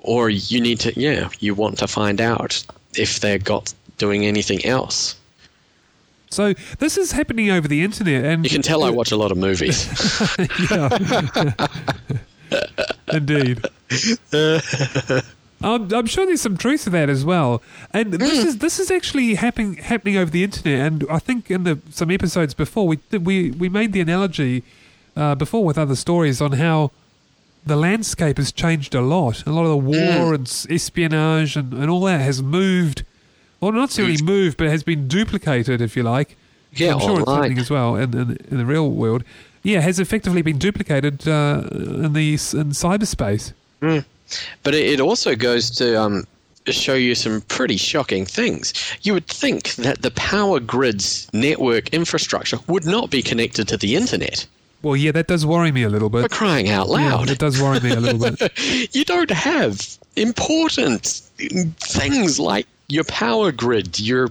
or 0.00 0.30
you 0.30 0.58
need 0.58 0.80
to, 0.80 0.98
yeah, 0.98 1.28
you 1.38 1.54
want 1.54 1.76
to 1.80 1.86
find 1.86 2.18
out 2.22 2.64
if 2.96 3.20
they're 3.20 3.36
got 3.38 3.74
doing 3.98 4.24
anything 4.24 4.64
else. 4.64 5.16
So 6.30 6.54
this 6.78 6.96
is 6.96 7.12
happening 7.12 7.50
over 7.50 7.68
the 7.68 7.84
internet, 7.84 8.24
and 8.24 8.42
You 8.42 8.48
can 8.48 8.62
tell 8.62 8.82
I 8.82 8.88
watch 8.88 9.12
a 9.12 9.18
lot 9.18 9.32
of 9.32 9.36
movies. 9.36 9.86
yeah. 10.70 11.66
Indeed. 13.14 13.64
I'm, 15.62 15.92
I'm 15.94 16.06
sure 16.06 16.26
there's 16.26 16.42
some 16.42 16.56
truth 16.56 16.84
to 16.84 16.90
that 16.90 17.08
as 17.08 17.24
well, 17.24 17.62
and 17.92 18.12
this 18.12 18.44
is 18.44 18.58
this 18.58 18.78
is 18.78 18.90
actually 18.90 19.34
happening 19.36 19.74
happening 19.76 20.16
over 20.18 20.30
the 20.30 20.44
internet. 20.44 20.86
And 20.86 21.04
I 21.10 21.18
think 21.18 21.50
in 21.50 21.64
the 21.64 21.78
some 21.90 22.10
episodes 22.10 22.52
before 22.52 22.86
we 22.86 22.96
did, 23.10 23.24
we 23.24 23.50
we 23.52 23.70
made 23.70 23.92
the 23.92 24.00
analogy 24.00 24.62
uh, 25.16 25.34
before 25.34 25.64
with 25.64 25.78
other 25.78 25.96
stories 25.96 26.42
on 26.42 26.52
how 26.52 26.90
the 27.64 27.76
landscape 27.76 28.36
has 28.36 28.52
changed 28.52 28.94
a 28.94 29.00
lot. 29.00 29.46
A 29.46 29.50
lot 29.50 29.64
of 29.64 29.70
the 29.70 29.76
war 29.76 30.34
and 30.34 30.66
espionage 30.68 31.56
and, 31.56 31.72
and 31.72 31.88
all 31.88 32.02
that 32.02 32.20
has 32.20 32.42
moved, 32.42 33.04
well, 33.60 33.72
not 33.72 33.80
necessarily 33.80 34.22
moved, 34.22 34.58
but 34.58 34.66
has 34.66 34.82
been 34.82 35.08
duplicated, 35.08 35.80
if 35.80 35.96
you 35.96 36.02
like. 36.02 36.36
Yeah, 36.72 36.94
I'm 36.94 37.00
sure 37.00 37.20
it's 37.20 37.30
happening 37.30 37.58
as 37.58 37.70
well 37.70 37.96
in, 37.96 38.12
in, 38.12 38.36
in 38.50 38.58
the 38.58 38.66
real 38.66 38.90
world. 38.90 39.24
Yeah, 39.64 39.80
has 39.80 39.98
effectively 39.98 40.42
been 40.42 40.58
duplicated 40.58 41.26
uh, 41.26 41.62
in 41.72 42.12
the 42.12 42.32
in 42.34 42.70
cyberspace. 42.70 43.52
But 43.80 44.74
it 44.74 44.84
it 44.94 45.00
also 45.00 45.34
goes 45.34 45.70
to 45.72 46.00
um, 46.00 46.24
show 46.66 46.94
you 46.94 47.14
some 47.14 47.40
pretty 47.42 47.76
shocking 47.76 48.24
things. 48.26 48.72
You 49.02 49.14
would 49.14 49.26
think 49.26 49.74
that 49.76 50.02
the 50.02 50.10
power 50.12 50.60
grid's 50.60 51.28
network 51.32 51.88
infrastructure 51.90 52.58
would 52.68 52.86
not 52.86 53.10
be 53.10 53.22
connected 53.22 53.66
to 53.68 53.76
the 53.76 53.96
internet. 53.96 54.46
Well, 54.82 54.96
yeah, 54.96 55.12
that 55.12 55.28
does 55.28 55.46
worry 55.46 55.72
me 55.72 55.82
a 55.82 55.88
little 55.88 56.10
For 56.10 56.22
bit. 56.22 56.30
crying 56.30 56.68
out 56.68 56.88
Yeah, 56.88 57.14
loud. 57.14 57.30
it 57.30 57.38
does 57.38 57.60
worry 57.60 57.80
me 57.80 57.90
a 57.92 58.00
little 58.00 58.30
bit. 58.36 58.52
you 58.94 59.04
don't 59.06 59.30
have 59.30 59.80
important 60.16 61.06
things 61.80 62.38
like 62.38 62.66
your 62.88 63.04
power 63.04 63.50
grid, 63.50 63.98
your 63.98 64.28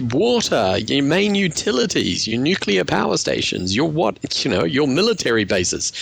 water, 0.00 0.78
your 0.78 1.04
main 1.04 1.34
utilities, 1.34 2.26
your 2.26 2.40
nuclear 2.40 2.84
power 2.84 3.16
stations, 3.16 3.74
your 3.74 3.90
what 3.90 4.44
you 4.44 4.50
know, 4.50 4.64
your 4.64 4.86
military 4.88 5.44
bases. 5.44 5.92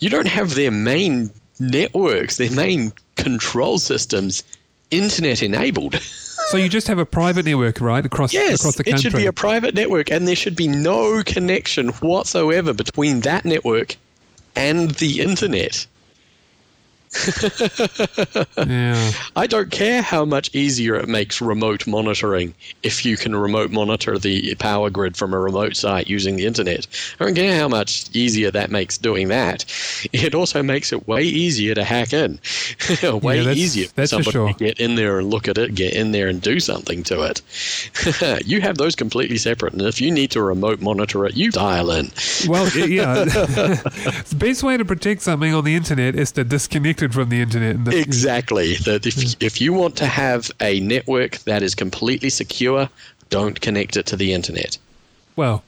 You 0.00 0.10
don't 0.10 0.28
have 0.28 0.54
their 0.54 0.70
main 0.70 1.30
networks, 1.60 2.36
their 2.36 2.50
main 2.50 2.92
control 3.16 3.78
systems 3.78 4.42
internet 4.90 5.42
enabled. 5.42 5.94
So 6.50 6.56
you 6.58 6.68
just 6.68 6.86
have 6.88 6.98
a 6.98 7.06
private 7.06 7.46
network, 7.46 7.80
right, 7.80 8.04
across 8.04 8.32
Yes, 8.34 8.60
across 8.60 8.76
the 8.76 8.84
country. 8.84 8.98
it 8.98 9.02
should 9.02 9.16
be 9.16 9.26
a 9.26 9.32
private 9.32 9.74
network 9.74 10.10
and 10.10 10.28
there 10.28 10.36
should 10.36 10.56
be 10.56 10.68
no 10.68 11.22
connection 11.24 11.88
whatsoever 11.88 12.74
between 12.74 13.20
that 13.20 13.44
network 13.44 13.96
and 14.54 14.90
the 14.92 15.20
internet. 15.20 15.86
yeah. 18.56 19.12
I 19.36 19.46
don't 19.46 19.70
care 19.70 20.02
how 20.02 20.24
much 20.24 20.54
easier 20.54 20.94
it 20.96 21.08
makes 21.08 21.40
remote 21.40 21.86
monitoring 21.86 22.54
if 22.82 23.04
you 23.04 23.16
can 23.16 23.36
remote 23.36 23.70
monitor 23.70 24.18
the 24.18 24.54
power 24.56 24.88
grid 24.90 25.16
from 25.16 25.34
a 25.34 25.38
remote 25.38 25.76
site 25.76 26.08
using 26.08 26.36
the 26.36 26.46
internet. 26.46 26.86
I 27.20 27.24
don't 27.24 27.34
care 27.34 27.58
how 27.58 27.68
much 27.68 28.04
easier 28.14 28.50
that 28.50 28.70
makes 28.70 28.96
doing 28.96 29.28
that. 29.28 29.64
It 30.12 30.34
also 30.34 30.62
makes 30.62 30.92
it 30.92 31.06
way 31.06 31.22
easier 31.22 31.74
to 31.74 31.84
hack 31.84 32.12
in. 32.12 32.32
way 33.02 33.36
Yeah, 33.36 33.42
that's- 33.42 33.56
easier 33.56 33.88
for 33.88 33.94
that's 33.94 34.12
for 34.12 34.22
somebody 34.22 34.32
sure. 34.32 34.52
to 34.52 34.64
get 34.64 34.80
in 34.80 34.94
there 34.94 35.18
and 35.18 35.30
look 35.30 35.48
at 35.48 35.58
it, 35.58 35.74
get 35.74 35.92
in 35.92 36.12
there 36.12 36.28
and 36.28 36.40
do 36.40 36.60
something 36.60 37.02
to 37.04 37.22
it. 37.22 38.46
you 38.46 38.60
have 38.62 38.78
those 38.78 38.94
completely 38.94 39.36
separate, 39.36 39.74
and 39.74 39.82
if 39.82 40.00
you 40.00 40.10
need 40.10 40.30
to 40.30 40.42
remote 40.42 40.80
monitor 40.80 41.26
it, 41.26 41.36
you 41.36 41.50
dial 41.50 41.90
in. 41.90 42.10
Well, 42.48 42.68
yeah. 42.76 43.24
the 43.24 44.36
best 44.38 44.62
way 44.62 44.76
to 44.76 44.84
protect 44.84 45.22
something 45.22 45.52
on 45.52 45.64
the 45.64 45.74
internet 45.74 46.14
is 46.14 46.32
to 46.32 46.44
disconnect 46.44 47.01
it 47.02 47.12
from 47.12 47.28
the 47.28 47.40
internet. 47.40 47.84
The- 47.84 47.98
Exactly. 47.98 48.76
That 48.76 49.06
if, 49.06 49.42
if 49.42 49.60
you 49.60 49.72
want 49.72 49.96
to 49.96 50.06
have 50.06 50.50
a 50.60 50.80
network 50.80 51.38
that 51.40 51.62
is 51.62 51.74
completely 51.74 52.30
secure, 52.30 52.88
don't 53.30 53.60
connect 53.60 53.96
it 53.96 54.06
to 54.06 54.16
the 54.16 54.32
internet. 54.32 54.78
Well, 55.36 55.62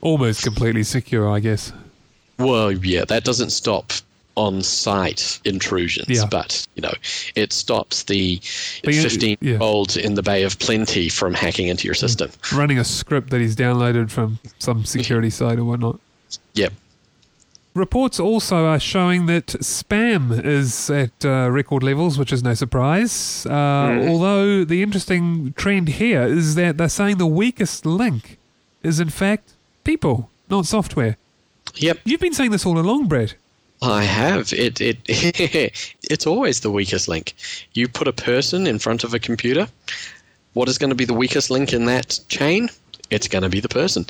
almost 0.00 0.42
completely 0.42 0.82
secure, 0.82 1.30
I 1.30 1.40
guess. 1.40 1.72
Well, 2.38 2.72
yeah, 2.72 3.04
that 3.04 3.24
doesn't 3.24 3.50
stop 3.50 3.92
on-site 4.36 5.38
intrusions, 5.44 6.08
Yeah. 6.08 6.26
but 6.28 6.66
you 6.74 6.82
know, 6.82 6.92
it 7.36 7.52
stops 7.52 8.02
the 8.02 8.40
But 8.82 8.92
you- 8.94 9.00
yeah. 9.00 9.08
fifteen-year-olds 9.08 9.96
in 9.96 10.14
the 10.14 10.22
Bay 10.22 10.42
of 10.42 10.58
Plenty 10.58 11.08
from 11.08 11.34
hacking 11.34 11.68
into 11.68 11.84
your 11.86 11.94
mm. 11.94 12.00
system. 12.00 12.30
Running 12.52 12.78
a 12.78 12.84
script 12.84 13.30
that 13.30 13.40
he's 13.40 13.54
downloaded 13.54 14.10
from 14.10 14.40
some 14.58 14.84
security 14.84 15.30
site 15.30 15.58
or 15.58 15.64
whatnot. 15.64 16.00
Yep. 16.54 16.72
Reports 17.74 18.20
also 18.20 18.66
are 18.66 18.78
showing 18.78 19.26
that 19.26 19.46
spam 19.46 20.44
is 20.44 20.88
at 20.90 21.24
uh, 21.24 21.50
record 21.50 21.82
levels, 21.82 22.16
which 22.18 22.32
is 22.32 22.40
no 22.40 22.54
surprise. 22.54 23.44
Uh, 23.46 24.06
Although 24.08 24.64
the 24.64 24.80
interesting 24.80 25.52
trend 25.54 25.88
here 25.88 26.22
is 26.22 26.54
that 26.54 26.78
they're 26.78 26.88
saying 26.88 27.18
the 27.18 27.26
weakest 27.26 27.84
link 27.84 28.38
is, 28.84 29.00
in 29.00 29.10
fact, 29.10 29.54
people, 29.82 30.30
not 30.48 30.66
software. 30.66 31.16
Yep. 31.74 31.98
You've 32.04 32.20
been 32.20 32.32
saying 32.32 32.52
this 32.52 32.64
all 32.64 32.78
along, 32.78 33.08
Brett. 33.08 33.34
I 33.82 34.04
have. 34.04 34.52
It 34.52 34.80
it 34.80 34.98
it's 36.02 36.26
always 36.28 36.60
the 36.60 36.70
weakest 36.70 37.08
link. 37.08 37.34
You 37.72 37.88
put 37.88 38.06
a 38.06 38.12
person 38.12 38.68
in 38.68 38.78
front 38.78 39.02
of 39.02 39.14
a 39.14 39.18
computer. 39.18 39.66
What 40.52 40.68
is 40.68 40.78
going 40.78 40.90
to 40.90 40.96
be 40.96 41.04
the 41.04 41.14
weakest 41.14 41.50
link 41.50 41.72
in 41.72 41.86
that 41.86 42.20
chain? 42.28 42.70
It's 43.10 43.26
going 43.28 43.42
to 43.42 43.48
be 43.48 43.60
the 43.60 43.68
person. 43.68 44.06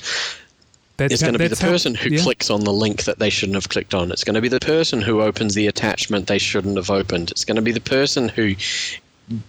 That's 0.97 1.15
It's 1.15 1.23
going 1.23 1.33
to 1.33 1.39
be 1.39 1.47
the 1.47 1.51
that's 1.51 1.61
how- 1.61 1.69
person 1.71 1.95
who 1.95 2.11
yeah. 2.11 2.23
clicks 2.23 2.51
on 2.51 2.63
the 2.65 2.73
link 2.73 3.05
that 3.05 3.19
they 3.19 3.31
shouldn't 3.31 3.57
have 3.57 3.69
clicked 3.69 3.95
on. 3.95 4.13
It's 4.13 4.23
going 4.25 4.35
to 4.37 4.41
be 4.41 4.49
the 4.49 4.61
person 4.61 5.01
who 5.01 5.23
opens 5.23 5.55
the 5.55 5.67
attachment 5.67 6.29
they 6.29 6.39
shouldn't 6.39 6.77
have 6.77 6.91
opened. 6.91 7.31
It's 7.33 7.45
going 7.45 7.57
to 7.57 7.63
be 7.63 7.73
the 7.73 7.81
person 7.81 8.29
who 8.29 8.55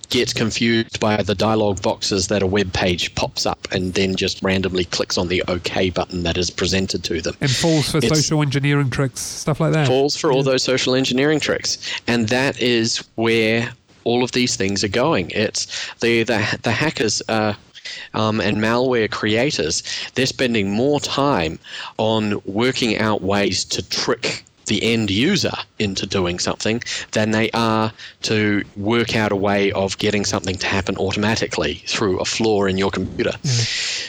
gets 0.10 0.32
confused 0.32 1.00
by 1.02 1.22
the 1.22 1.36
dialog 1.36 1.82
boxes 1.82 2.30
that 2.30 2.42
a 2.42 2.48
web 2.48 2.72
page 2.72 3.14
pops 3.16 3.46
up 3.46 3.68
and 3.74 3.94
then 3.94 4.16
just 4.16 4.42
randomly 4.42 4.86
clicks 4.86 5.18
on 5.18 5.28
the 5.28 5.44
OK 5.50 5.90
button 5.90 6.24
that 6.24 6.38
is 6.38 6.50
presented 6.50 7.04
to 7.04 7.22
them. 7.22 7.36
and 7.42 7.52
falls 7.52 7.92
for 7.92 7.98
It's- 7.98 8.18
social 8.18 8.42
engineering 8.42 8.90
tricks, 8.90 9.20
stuff 9.20 9.60
like 9.60 9.74
that. 9.74 9.86
falls 9.88 10.16
for 10.16 10.32
all 10.32 10.44
those 10.44 10.64
social 10.64 10.96
engineering 10.96 11.42
tricks, 11.42 11.78
and 12.08 12.30
that 12.30 12.60
is 12.62 13.04
where 13.16 13.70
all 14.06 14.24
of 14.24 14.32
these 14.32 14.56
things 14.56 14.82
are 14.84 14.88
going. 14.88 15.30
It's 15.32 15.68
the 16.00 16.24
the, 16.24 16.60
the 16.64 16.72
hackers. 16.72 17.22
Uh, 17.28 17.54
um, 18.14 18.40
and 18.42 18.58
malware 18.58 19.10
creators, 19.10 19.84
they're 20.16 20.26
spending 20.26 20.72
more 20.72 21.00
time 21.00 21.60
on 21.98 22.42
working 22.46 22.98
out 22.98 23.22
ways 23.22 23.66
to 23.66 23.88
trick 23.90 24.44
the 24.66 24.84
end 24.84 25.12
user 25.12 25.52
into 25.80 26.06
doing 26.06 26.40
something 26.40 26.82
than 27.12 27.32
they 27.32 27.50
are 27.52 27.92
to 28.24 28.64
work 28.76 29.16
out 29.16 29.32
a 29.32 29.36
way 29.36 29.72
of 29.72 29.98
getting 29.98 30.26
something 30.26 30.56
to 30.56 30.68
happen 30.68 30.98
automatically 30.98 31.76
through 31.86 32.20
a 32.20 32.26
flaw 32.26 32.66
in 32.66 32.78
your 32.78 32.92
computer. 32.92 33.34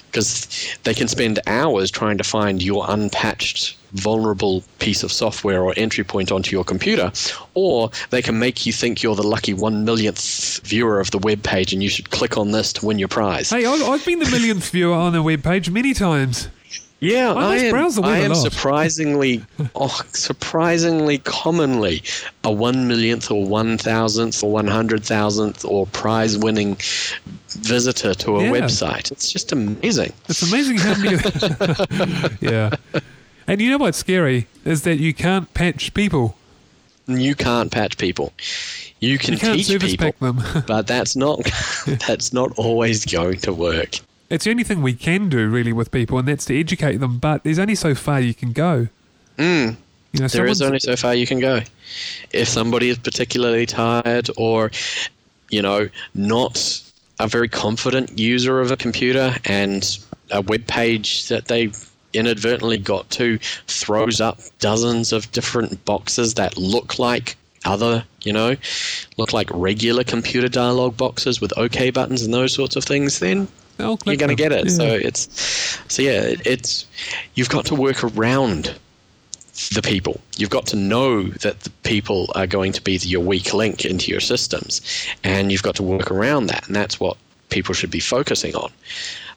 Because 0.06 0.76
they 0.84 0.94
can 0.94 1.08
spend 1.08 1.40
hours 1.46 1.90
trying 1.90 2.18
to 2.18 2.24
find 2.24 2.62
your 2.62 2.86
unpatched, 2.88 3.75
vulnerable 3.96 4.62
piece 4.78 5.02
of 5.02 5.10
software 5.12 5.62
or 5.62 5.74
entry 5.76 6.04
point 6.04 6.30
onto 6.32 6.54
your 6.54 6.64
computer, 6.64 7.10
or 7.54 7.90
they 8.10 8.22
can 8.22 8.38
make 8.38 8.66
you 8.66 8.72
think 8.72 9.02
you're 9.02 9.16
the 9.16 9.26
lucky 9.26 9.54
one 9.54 9.84
millionth 9.84 10.60
viewer 10.64 11.00
of 11.00 11.10
the 11.10 11.18
web 11.18 11.42
page 11.42 11.72
and 11.72 11.82
you 11.82 11.88
should 11.88 12.10
click 12.10 12.36
on 12.36 12.52
this 12.52 12.72
to 12.74 12.86
win 12.86 12.98
your 12.98 13.08
prize. 13.08 13.50
Hey, 13.50 13.64
I've, 13.66 13.82
I've 13.82 14.04
been 14.04 14.18
the 14.18 14.30
millionth 14.30 14.70
viewer 14.70 14.94
on 14.94 15.14
a 15.14 15.22
web 15.22 15.42
page 15.42 15.70
many 15.70 15.94
times. 15.94 16.48
Yeah, 16.98 17.34
I 17.34 17.44
I, 17.52 17.56
am, 17.56 17.70
browse 17.72 17.94
the 17.96 18.00
web 18.00 18.10
I 18.10 18.18
am 18.20 18.34
surprisingly, 18.34 19.44
oh, 19.74 20.00
surprisingly 20.12 21.18
commonly 21.18 22.02
a 22.42 22.50
one 22.50 22.88
millionth 22.88 23.30
or 23.30 23.44
one 23.44 23.76
thousandth 23.76 24.42
or 24.42 24.50
one 24.50 24.66
hundred 24.66 25.04
thousandth 25.04 25.62
or 25.66 25.86
prize 25.88 26.38
winning 26.38 26.78
visitor 27.50 28.14
to 28.14 28.36
a 28.38 28.44
Yeah. 28.44 28.50
website. 28.50 29.12
It's 29.12 29.30
just 29.30 29.52
amazing. 29.52 30.14
It's 30.30 30.40
amazing 30.40 30.78
how 30.78 30.94
many. 30.98 31.18
yeah. 32.40 32.70
And 33.48 33.60
you 33.60 33.70
know 33.70 33.78
what's 33.78 33.98
scary 33.98 34.46
is 34.64 34.82
that 34.82 34.98
you 34.98 35.14
can't 35.14 35.52
patch 35.54 35.94
people. 35.94 36.36
You 37.06 37.34
can't 37.34 37.70
patch 37.70 37.96
people. 37.98 38.32
You 38.98 39.18
can 39.18 39.34
You 39.34 39.38
teach 39.78 39.80
people, 39.80 40.12
them. 40.20 40.42
but 40.66 40.86
that's 40.86 41.14
not 41.14 41.40
that's 42.06 42.32
not 42.32 42.52
always 42.58 43.04
going 43.04 43.38
to 43.38 43.52
work. 43.52 44.00
it's 44.30 44.44
the 44.44 44.50
only 44.50 44.64
thing 44.64 44.82
we 44.82 44.94
can 44.94 45.28
do 45.28 45.48
really 45.48 45.72
with 45.72 45.90
people, 45.92 46.18
and 46.18 46.26
that's 46.26 46.44
to 46.46 46.58
educate 46.58 46.96
them. 46.96 47.18
But 47.18 47.44
there's 47.44 47.58
only 47.58 47.76
so 47.76 47.94
far 47.94 48.20
you 48.20 48.34
can 48.34 48.52
go. 48.52 48.88
Mm. 49.38 49.76
You 50.12 50.20
know, 50.20 50.28
There 50.28 50.46
is 50.46 50.62
only 50.62 50.80
so 50.80 50.96
far 50.96 51.14
you 51.14 51.26
can 51.26 51.40
go. 51.40 51.60
If 52.32 52.48
somebody 52.48 52.88
is 52.88 52.98
particularly 52.98 53.66
tired 53.66 54.30
or, 54.38 54.70
you 55.50 55.60
know, 55.60 55.88
not 56.14 56.82
a 57.20 57.28
very 57.28 57.48
confident 57.48 58.18
user 58.18 58.60
of 58.60 58.70
a 58.70 58.76
computer 58.76 59.34
and 59.44 59.98
a 60.30 60.40
web 60.40 60.66
page 60.66 61.28
that 61.28 61.46
they 61.48 61.70
inadvertently 62.16 62.78
got 62.78 63.08
to 63.10 63.38
throws 63.66 64.20
up 64.20 64.38
dozens 64.58 65.12
of 65.12 65.30
different 65.32 65.84
boxes 65.84 66.34
that 66.34 66.56
look 66.56 66.98
like 66.98 67.36
other, 67.64 68.04
you 68.22 68.32
know, 68.32 68.56
look 69.16 69.32
like 69.32 69.50
regular 69.52 70.04
computer 70.04 70.48
dialog 70.48 70.96
boxes 70.96 71.40
with 71.40 71.56
OK 71.58 71.90
buttons 71.90 72.22
and 72.22 72.32
those 72.32 72.52
sorts 72.52 72.76
of 72.76 72.84
things, 72.84 73.18
then 73.18 73.48
you're 73.78 73.96
going 74.16 74.28
to 74.28 74.34
get 74.34 74.52
it. 74.52 74.66
Yeah. 74.66 74.72
So 74.72 74.84
it's 74.84 75.82
so 75.88 76.02
yeah, 76.02 76.34
it's 76.44 76.86
you've 77.34 77.50
got 77.50 77.66
to 77.66 77.74
work 77.74 78.02
around 78.04 78.74
the 79.74 79.82
people. 79.82 80.20
You've 80.36 80.50
got 80.50 80.66
to 80.68 80.76
know 80.76 81.24
that 81.24 81.60
the 81.60 81.70
people 81.82 82.30
are 82.34 82.46
going 82.46 82.72
to 82.72 82.82
be 82.82 82.96
your 82.96 83.22
weak 83.22 83.52
link 83.54 83.84
into 83.84 84.10
your 84.10 84.20
systems, 84.20 84.80
and 85.24 85.50
you've 85.50 85.62
got 85.62 85.76
to 85.76 85.82
work 85.82 86.10
around 86.10 86.46
that. 86.46 86.66
And 86.66 86.76
that's 86.76 87.00
what 87.00 87.16
people 87.48 87.74
should 87.74 87.90
be 87.90 88.00
focusing 88.00 88.54
on. 88.54 88.72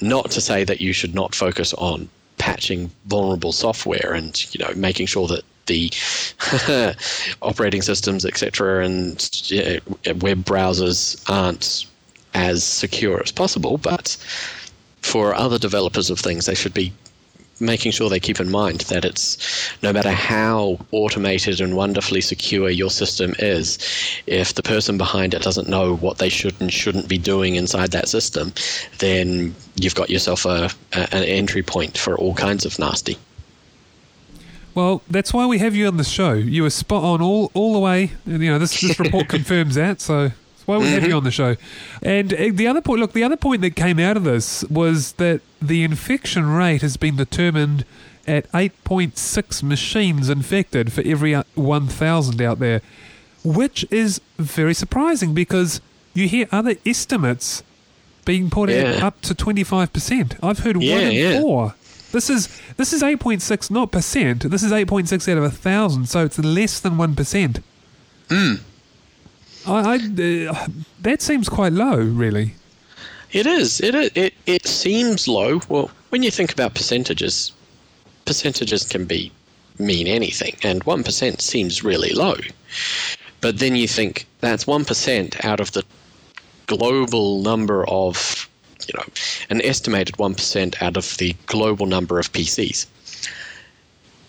Not 0.02 0.32
to 0.32 0.42
say 0.42 0.64
that 0.64 0.82
you 0.82 0.94
should 0.94 1.16
not 1.16 1.36
focus 1.36 1.74
on 1.74 2.10
patching 2.40 2.90
vulnerable 3.06 3.52
software 3.52 4.14
and 4.14 4.54
you 4.56 4.66
know 4.66 4.74
making 4.76 5.06
sure 5.06 5.28
that 5.28 5.44
the 5.70 5.92
operating 7.42 7.82
systems, 7.82 8.26
etc., 8.26 8.84
and 8.84 9.50
you 9.50 9.64
know, 9.64 10.14
web 10.16 10.44
browsers 10.44 11.24
aren't 11.30 11.86
as 12.34 12.64
secure 12.64 13.22
as 13.24 13.32
possible. 13.32 13.78
But 13.78 14.18
for 15.02 15.34
other 15.34 15.58
developers 15.58 16.10
of 16.10 16.20
things, 16.20 16.48
they 16.48 16.56
should 16.56 16.74
be 16.74 16.92
making 17.60 17.92
sure 17.92 18.10
they 18.10 18.20
keep 18.20 18.40
in 18.40 18.50
mind 18.50 18.82
that 18.82 19.06
it's 19.06 19.38
no 19.82 19.92
matter 19.94 20.12
how 20.12 20.80
automated 20.92 21.62
and 21.62 21.76
wonderfully 21.76 22.22
secure 22.22 22.70
your 22.70 22.90
system 22.90 23.34
is, 23.40 23.78
if 24.28 24.54
the 24.54 24.64
person 24.64 24.98
behind 24.98 25.34
it 25.34 25.42
doesn't 25.42 25.68
know 25.68 25.96
what 25.98 26.18
they 26.18 26.30
should 26.30 26.60
and 26.60 26.72
shouldn't 26.72 27.08
be 27.08 27.18
doing 27.18 27.56
inside 27.56 27.92
that 27.92 28.08
system, 28.08 28.54
then 29.00 29.54
you've 29.76 29.96
got 29.96 30.10
yourself 30.10 30.46
a, 30.46 30.70
a 30.94 31.16
an 31.16 31.24
entry 31.24 31.64
point 31.64 31.98
for 31.98 32.18
all 32.18 32.34
kinds 32.34 32.66
of 32.66 32.78
nasty. 32.80 33.18
Well, 34.76 35.02
that's 35.10 35.34
why 35.34 35.46
we 35.46 35.58
have 35.60 35.76
you 35.76 35.88
on 35.88 35.98
the 35.98 36.04
show. 36.04 36.34
You 36.34 36.64
were 36.64 36.70
spot 36.70 37.04
on 37.04 37.22
all, 37.22 37.52
all 37.54 37.74
the 37.74 37.80
way. 37.80 38.12
And, 38.26 38.42
you 38.42 38.52
know, 38.52 38.60
this, 38.60 38.80
this 38.80 39.00
report 39.00 39.28
confirms 39.30 39.76
that. 39.76 40.00
So 40.00 40.32
why 40.70 40.78
we 40.78 40.88
have 40.92 41.04
you 41.06 41.16
on 41.16 41.24
the 41.24 41.32
show. 41.32 41.56
And 42.02 42.32
uh, 42.34 42.50
the 42.54 42.68
other 42.68 42.82
point, 42.82 43.02
look, 43.02 43.14
the 43.14 43.24
other 43.24 43.36
point 43.36 43.62
that 43.62 43.76
came 43.76 44.00
out 44.00 44.16
of 44.16 44.24
this 44.24 44.64
was 44.66 45.14
that 45.14 45.42
the 45.62 45.84
infection 45.84 46.48
rate 46.50 46.82
has 46.82 46.96
been 46.96 47.16
determined 47.16 47.84
at 48.28 48.50
8.6 48.52 49.64
machines 49.64 50.30
infected 50.30 50.94
for 50.94 51.02
every 51.02 51.34
uh, 51.34 51.44
1,000 51.56 52.42
out 52.42 52.60
there, 52.60 52.82
which 53.44 53.86
is 53.90 54.22
very 54.38 54.74
surprising 54.76 55.34
because 55.34 55.82
you 56.14 56.28
hear 56.28 56.48
other 56.52 56.76
estimates 56.86 57.64
being 58.26 58.50
put 58.52 58.70
at 58.70 59.02
up 59.02 59.20
to 59.22 59.34
25%. 59.34 60.38
I've 60.44 60.60
heard 60.60 60.82
Yeah, 60.82 60.94
one 60.96 61.04
in 61.06 61.12
yeah. 61.14 61.42
four. 61.42 61.76
This 62.12 62.30
is 62.30 62.50
this 62.76 62.92
is 62.92 63.04
eight 63.04 63.20
point 63.20 63.40
six, 63.42 63.70
not 63.70 63.92
percent. 63.92 64.50
This 64.50 64.64
is 64.64 64.72
eight 64.72 64.88
point 64.88 65.08
six 65.08 65.28
out 65.30 65.38
of 65.38 65.44
a 65.44 65.52
thousand, 65.52 66.10
so 66.10 66.26
it's 66.26 66.40
less 66.40 66.80
than 66.80 66.98
one 66.98 67.16
percent. 67.16 67.60
Hmm. 68.30 68.56
I, 69.70 69.96
I 69.96 70.48
uh, 70.50 70.68
that 71.02 71.22
seems 71.22 71.48
quite 71.50 71.74
low, 71.74 71.98
really. 71.98 72.56
It 73.32 73.46
is. 73.46 73.80
It, 73.82 73.94
is- 73.96 74.12
it 74.16 74.34
it 74.46 74.66
seems 74.68 75.28
low. 75.28 75.62
Well, 75.70 75.92
when 76.10 76.24
you 76.24 76.32
think 76.32 76.52
about 76.52 76.74
percentages, 76.74 77.52
percentages 78.26 78.84
can 78.88 79.06
be 79.06 79.32
mean 79.78 80.08
anything, 80.08 80.56
and 80.64 80.84
one 80.84 81.04
percent 81.04 81.42
seems 81.42 81.84
really 81.84 82.12
low. 82.14 82.36
But 83.42 83.60
then 83.60 83.76
you 83.76 83.88
think 83.88 84.26
that's 84.42 84.66
one 84.68 84.84
percent 84.86 85.46
out 85.46 85.60
of 85.60 85.72
the 85.72 85.84
global 86.68 87.42
number 87.42 87.88
of, 87.88 88.50
you 88.88 88.94
know, 88.98 89.06
an 89.50 89.62
estimated 89.62 90.18
one 90.18 90.34
percent 90.36 90.82
out 90.82 90.98
of 90.98 91.16
the 91.18 91.36
global 91.46 91.86
number 91.86 92.20
of 92.20 92.32
PCs. 92.34 92.88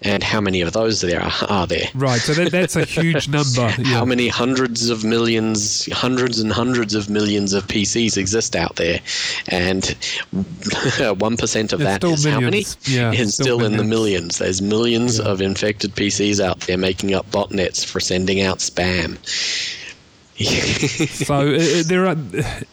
And 0.03 0.23
how 0.23 0.41
many 0.41 0.63
of 0.63 0.73
those 0.73 1.03
there 1.03 1.21
are, 1.21 1.33
are 1.49 1.67
there? 1.67 1.87
Right, 1.95 2.21
so 2.21 2.33
that, 2.33 2.51
that's 2.53 2.75
a 2.75 2.85
huge 2.87 3.29
number. 3.39 3.69
How 3.85 4.05
many 4.07 4.29
hundreds 4.29 4.89
of 4.89 5.05
millions, 5.05 5.93
hundreds 5.93 6.41
and 6.41 6.51
hundreds 6.51 6.95
of 6.95 7.11
millions 7.11 7.53
of 7.53 7.67
PCs 7.67 8.17
exist 8.17 8.57
out 8.57 8.77
there, 8.77 9.01
and 9.49 9.85
one 11.21 11.37
percent 11.37 11.73
of 11.75 11.81
It's 11.83 11.89
that 12.01 12.05
is 12.05 12.25
how 12.25 12.41
many? 12.41 12.47
millions. 12.51 12.77
Yeah, 12.89 13.13
it's 13.13 13.35
still 13.35 13.45
still, 13.59 13.65
in 13.65 13.73
the 13.77 13.85
millions. 13.85 13.91
millions. 13.91 14.39
There's 14.39 14.63
millions 14.63 15.19
Yeah. 15.19 15.25
of 15.27 15.41
infected 15.43 15.95
PCs 15.95 16.41
out 16.43 16.61
there 16.61 16.79
making 16.79 17.13
up 17.15 17.31
botnets 17.31 17.85
for 17.85 18.01
sending 18.01 18.41
out 18.41 18.59
spam. 18.59 19.19
So 21.11 21.35
uh, 21.35 21.41
uh, 21.41 21.83
there 21.85 22.07
are, 22.07 22.17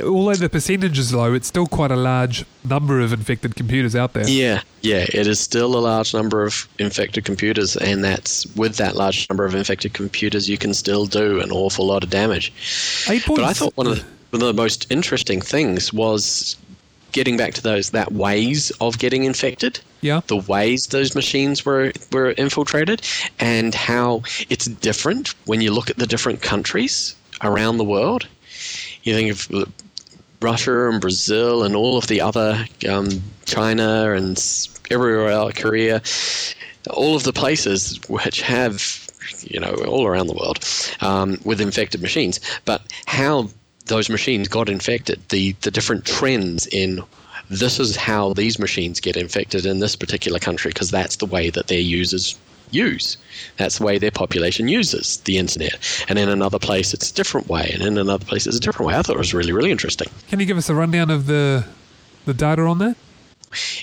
although 0.01 0.36
the 0.36 0.49
percentage 0.49 0.97
is 0.97 1.13
low, 1.13 1.34
it's 1.34 1.47
still 1.47 1.67
quite 1.67 1.91
a 1.91 1.95
large 1.97 2.45
number 2.63 3.01
of 3.01 3.12
infected 3.12 3.56
computers 3.56 3.95
out 3.95 4.13
there. 4.13 4.27
Yeah, 4.27 4.62
yeah, 4.82 5.06
it 5.13 5.27
is 5.27 5.39
still 5.39 5.77
a 5.77 5.80
large 5.82 6.13
number 6.13 6.43
of 6.45 6.67
infected 6.80 7.25
computers, 7.25 7.75
and 7.75 8.03
that's 8.03 8.45
with 8.56 8.77
that 8.77 8.95
large 8.95 9.30
number 9.30 9.45
of 9.45 9.53
infected 9.53 9.93
computers, 9.93 10.49
you 10.49 10.58
can 10.58 10.73
still 10.73 11.06
do 11.06 11.41
an 11.41 11.51
awful 11.51 11.86
lot 11.86 12.03
of 12.03 12.10
damage. 12.10 12.53
Eight 13.10 13.23
But 13.27 13.39
I 13.41 13.53
thought 13.53 13.75
one 13.75 13.88
of 13.88 13.97
the, 13.97 14.06
one 14.30 14.41
of 14.41 14.47
the 14.47 14.62
most 14.62 14.89
interesting 14.89 15.41
things 15.41 15.91
was 15.91 16.56
getting 17.12 17.36
back 17.38 17.53
to 17.56 17.62
those 17.63 17.89
that 17.91 18.12
ways 18.13 18.71
of 18.80 18.97
getting 18.99 19.23
infected, 19.25 19.80
Yeah. 20.01 20.21
the 20.27 20.38
ways 20.38 20.88
those 20.88 21.15
machines 21.15 21.65
were 21.65 21.91
were 22.13 22.32
infiltrated, 22.32 23.01
and 23.39 23.75
how 23.75 24.23
it's 24.49 24.65
different 24.65 25.34
when 25.45 25.60
you 25.60 25.71
look 25.73 25.89
at 25.89 25.97
the 25.97 26.08
different 26.08 26.41
countries 26.41 27.15
around 27.41 27.78
the 27.78 27.84
world. 27.84 28.28
You 29.04 29.13
think 29.13 29.32
of 29.32 29.73
Russia 30.41 30.89
and 30.89 31.02
Brazil 31.02 31.63
and 31.63 31.76
all 31.76 31.97
of 31.97 32.08
the 32.08 32.21
other 32.21 32.65
um, 32.89 33.10
China 33.45 34.13
and 34.13 34.38
everywhere 34.91 35.30
else, 35.30 35.54
Korea, 35.54 36.02
all 36.89 37.15
of 37.15 37.23
the 37.23 37.34
places 37.34 38.00
which 38.08 38.41
have, 38.41 39.08
you 39.41 39.60
know, 39.60 39.73
all 39.88 40.06
around 40.06 40.28
the 40.28 40.34
world 40.34 40.63
um, 41.02 41.39
with 41.43 41.62
infected 41.62 42.02
machines, 42.02 42.39
but 42.65 42.82
how 43.06 43.50
those 43.86 44.10
machines 44.10 44.47
got 44.47 44.69
infected, 44.69 45.21
the, 45.30 45.54
the 45.62 45.71
different 45.71 46.06
trends 46.06 46.67
in 46.67 47.02
this 47.50 47.80
is 47.80 47.95
how 47.95 48.34
these 48.34 48.60
machines 48.60 49.00
get 49.00 49.15
infected 49.15 49.65
in 49.65 49.80
this 49.80 49.95
particular 49.95 50.39
country 50.39 50.69
because 50.69 50.91
that's 50.91 51.15
the 51.17 51.26
way 51.26 51.50
that 51.50 51.67
their 51.67 51.80
users 51.80 52.38
use. 52.71 53.17
That's 53.58 53.77
the 53.77 53.86
way 53.86 53.97
their 53.97 54.12
population 54.12 54.67
uses 54.67 55.17
the 55.21 55.38
internet. 55.38 55.77
And 56.10 56.19
in 56.19 56.30
another 56.30 56.60
place, 56.60 56.93
it's 56.93 57.12
a 57.12 57.13
different 57.13 57.47
way, 57.47 57.71
and 57.73 57.82
in 57.84 57.97
another 57.97 58.25
place, 58.25 58.47
it's 58.47 58.58
a 58.58 58.60
different 58.60 58.89
way. 58.89 58.95
I 58.95 59.01
thought 59.01 59.15
it 59.15 59.19
was 59.19 59.34
really, 59.34 59.51
really 59.51 59.71
interesting. 59.71 60.08
Can 60.30 60.39
you 60.39 60.45
give 60.45 60.58
us 60.58 60.69
a 60.69 60.75
rundown 60.75 61.10
of 61.10 61.27
the 61.27 61.65
the 62.25 62.34
data 62.34 62.63
on 62.63 62.80
that? 62.80 62.97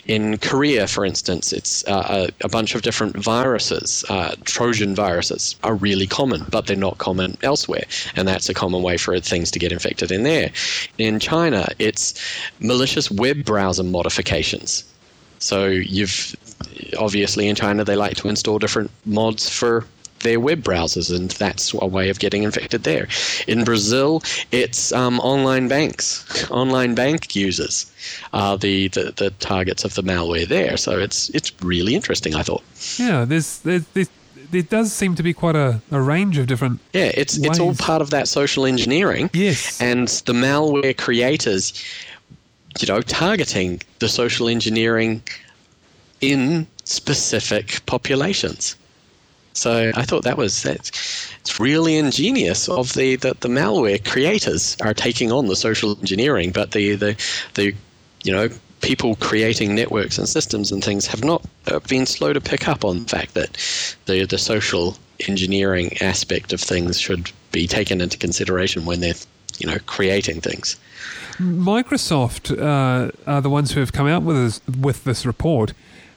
In 0.06 0.36
Korea, 0.36 0.86
for 0.86 1.06
instance, 1.06 1.52
it's 1.52 1.86
uh, 1.88 2.28
a, 2.42 2.44
a 2.44 2.48
bunch 2.48 2.74
of 2.74 2.82
different 2.82 3.16
viruses. 3.16 4.04
Uh, 4.10 4.34
Trojan 4.44 4.94
viruses 4.94 5.56
are 5.64 5.74
really 5.74 6.06
common, 6.06 6.44
but 6.50 6.66
they're 6.66 6.76
not 6.76 6.98
common 6.98 7.38
elsewhere, 7.42 7.84
and 8.14 8.28
that's 8.28 8.48
a 8.50 8.54
common 8.54 8.82
way 8.82 8.98
for 8.98 9.18
things 9.20 9.50
to 9.52 9.58
get 9.58 9.72
infected 9.72 10.12
in 10.12 10.22
there. 10.22 10.50
In 10.98 11.18
China, 11.18 11.66
it's 11.78 12.20
malicious 12.60 13.10
web 13.10 13.44
browser 13.44 13.82
modifications. 13.82 14.84
So 15.38 15.66
you've 15.66 16.36
obviously 16.98 17.48
in 17.48 17.56
China 17.56 17.84
they 17.84 17.96
like 17.96 18.16
to 18.18 18.28
install 18.28 18.58
different 18.58 18.90
mods 19.04 19.48
for 19.48 19.86
their 20.24 20.40
web 20.40 20.62
browsers, 20.62 21.14
and 21.14 21.30
that's 21.32 21.72
a 21.74 21.86
way 21.86 22.08
of 22.08 22.18
getting 22.18 22.42
infected 22.42 22.82
there. 22.82 23.06
In 23.46 23.62
Brazil, 23.62 24.22
it's 24.50 24.90
um, 24.92 25.20
online 25.20 25.68
banks. 25.68 26.24
Online 26.50 26.94
bank 26.94 27.36
users 27.36 27.90
are 28.32 28.58
the, 28.58 28.88
the, 28.88 29.12
the 29.16 29.30
targets 29.38 29.84
of 29.84 29.94
the 29.94 30.02
malware 30.02 30.48
there. 30.48 30.76
So 30.76 30.98
it's 30.98 31.28
it's 31.30 31.52
really 31.62 31.94
interesting. 31.94 32.34
I 32.34 32.42
thought. 32.42 32.62
Yeah, 32.98 33.24
there's 33.24 33.58
there's, 33.60 33.86
there's 33.88 34.08
there 34.50 34.62
does 34.62 34.92
seem 34.92 35.14
to 35.16 35.22
be 35.22 35.32
quite 35.32 35.56
a, 35.56 35.80
a 35.90 36.00
range 36.00 36.38
of 36.38 36.46
different. 36.46 36.80
Yeah, 36.92 37.10
it's 37.14 37.36
it's 37.38 37.58
all 37.58 37.74
part 37.74 38.02
of 38.02 38.10
that 38.10 38.28
social 38.28 38.66
engineering. 38.66 39.30
Yes. 39.32 39.80
And 39.80 40.08
the 40.08 40.32
malware 40.32 40.96
creators, 40.96 41.82
you 42.80 42.86
know, 42.86 43.00
targeting 43.00 43.82
the 43.98 44.08
social 44.08 44.48
engineering 44.48 45.22
in 46.32 46.66
specific 46.84 47.84
populations. 47.86 48.76
So 49.54 49.92
I 49.94 50.02
thought 50.02 50.24
that 50.24 50.36
was 50.36 50.64
it's 50.64 51.60
really 51.60 51.96
ingenious 51.96 52.68
of 52.68 52.92
the, 52.94 53.16
the, 53.16 53.36
the 53.38 53.48
malware 53.48 54.04
creators 54.04 54.76
are 54.80 54.92
taking 54.92 55.30
on 55.30 55.46
the 55.46 55.54
social 55.54 55.96
engineering, 55.98 56.50
but 56.50 56.72
the, 56.72 56.96
the 56.96 57.16
the 57.54 57.72
you 58.24 58.32
know 58.32 58.48
people 58.80 59.14
creating 59.16 59.74
networks 59.74 60.18
and 60.18 60.28
systems 60.28 60.72
and 60.72 60.84
things 60.84 61.06
have 61.06 61.24
not 61.24 61.44
uh, 61.68 61.78
been 61.88 62.04
slow 62.04 62.32
to 62.32 62.40
pick 62.40 62.68
up 62.68 62.84
on 62.84 63.04
the 63.04 63.08
fact 63.08 63.34
that 63.34 63.56
the 64.06 64.26
the 64.26 64.38
social 64.38 64.96
engineering 65.28 65.96
aspect 66.00 66.52
of 66.52 66.60
things 66.60 66.98
should 66.98 67.30
be 67.52 67.68
taken 67.68 68.00
into 68.00 68.18
consideration 68.18 68.84
when 68.84 69.00
they're 69.00 69.14
you 69.58 69.66
know 69.68 69.78
creating 69.86 70.40
things. 70.40 70.76
Microsoft 71.38 72.50
uh, 72.50 73.10
are 73.26 73.40
the 73.40 73.50
ones 73.50 73.72
who 73.72 73.80
have 73.80 73.92
come 73.92 74.06
out 74.06 74.22
with 74.22 74.36
this, 74.36 74.60
with 74.80 75.04
this 75.04 75.26
report, 75.26 75.72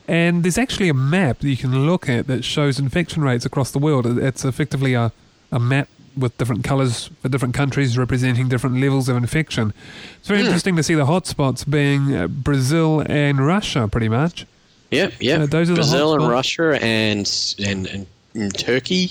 and 0.08 0.42
there's 0.42 0.58
actually 0.58 0.88
a 0.88 0.94
map 0.94 1.40
that 1.40 1.48
you 1.48 1.56
can 1.56 1.86
look 1.86 2.08
at 2.08 2.26
that 2.26 2.42
shows 2.42 2.78
infection 2.78 3.22
rates 3.22 3.44
across 3.44 3.70
the 3.70 3.78
world. 3.78 4.06
It's 4.06 4.44
effectively 4.44 4.94
a, 4.94 5.12
a 5.52 5.60
map 5.60 5.88
with 6.16 6.36
different 6.38 6.64
colours 6.64 7.10
for 7.20 7.28
different 7.28 7.54
countries 7.54 7.96
representing 7.96 8.48
different 8.48 8.80
levels 8.80 9.08
of 9.08 9.16
infection. 9.16 9.72
It's 10.18 10.28
very 10.28 10.40
interesting 10.40 10.74
to 10.76 10.82
see 10.82 10.94
the 10.94 11.06
hotspots 11.06 11.68
being 11.68 12.14
uh, 12.14 12.26
Brazil 12.26 13.04
and 13.06 13.46
Russia, 13.46 13.86
pretty 13.86 14.08
much. 14.08 14.46
Yeah, 14.90 15.10
yeah. 15.20 15.46
Those 15.46 15.70
are 15.70 15.74
the 15.74 15.80
Brazil 15.80 16.14
and. 16.14 16.28
Russia 16.28 16.78
and, 16.82 17.30
and 17.64 17.86
and 17.86 18.06
and 18.34 18.56
Turkey. 18.56 19.10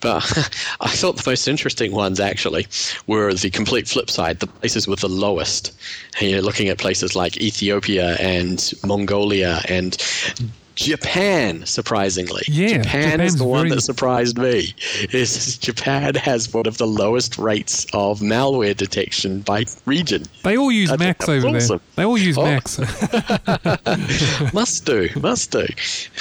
But 0.00 0.22
I 0.80 0.88
thought 0.88 1.16
the 1.16 1.30
most 1.30 1.48
interesting 1.48 1.92
ones 1.92 2.20
actually 2.20 2.66
were 3.06 3.32
the 3.34 3.50
complete 3.50 3.88
flip 3.88 4.10
side, 4.10 4.40
the 4.40 4.46
places 4.46 4.86
with 4.86 5.00
the 5.00 5.08
lowest. 5.08 5.72
You're 6.20 6.42
looking 6.42 6.68
at 6.68 6.78
places 6.78 7.16
like 7.16 7.36
Ethiopia 7.36 8.16
and 8.16 8.72
Mongolia 8.84 9.60
and 9.68 9.96
Japan, 10.76 11.64
surprisingly. 11.66 12.42
Yeah, 12.48 12.78
Japan 12.82 13.10
Japan's 13.12 13.32
is 13.34 13.38
the 13.38 13.44
one 13.44 13.68
very- 13.68 13.76
that 13.76 13.80
surprised 13.82 14.38
me. 14.38 14.74
Is 15.12 15.56
Japan 15.58 16.14
has 16.16 16.52
one 16.52 16.66
of 16.66 16.78
the 16.78 16.86
lowest 16.86 17.38
rates 17.38 17.86
of 17.92 18.20
malware 18.20 18.76
detection 18.76 19.40
by 19.40 19.64
region. 19.86 20.24
They 20.42 20.56
all 20.56 20.72
use 20.72 20.90
I 20.90 20.96
Macs 20.96 21.28
over 21.28 21.46
awesome. 21.48 21.78
there. 21.78 21.80
They 21.96 22.04
all 22.04 22.18
use 22.18 22.36
Oh. 22.38 22.42
Macs. 22.44 22.78
must 24.52 24.84
do, 24.86 25.08
must 25.20 25.50
do. 25.52 25.66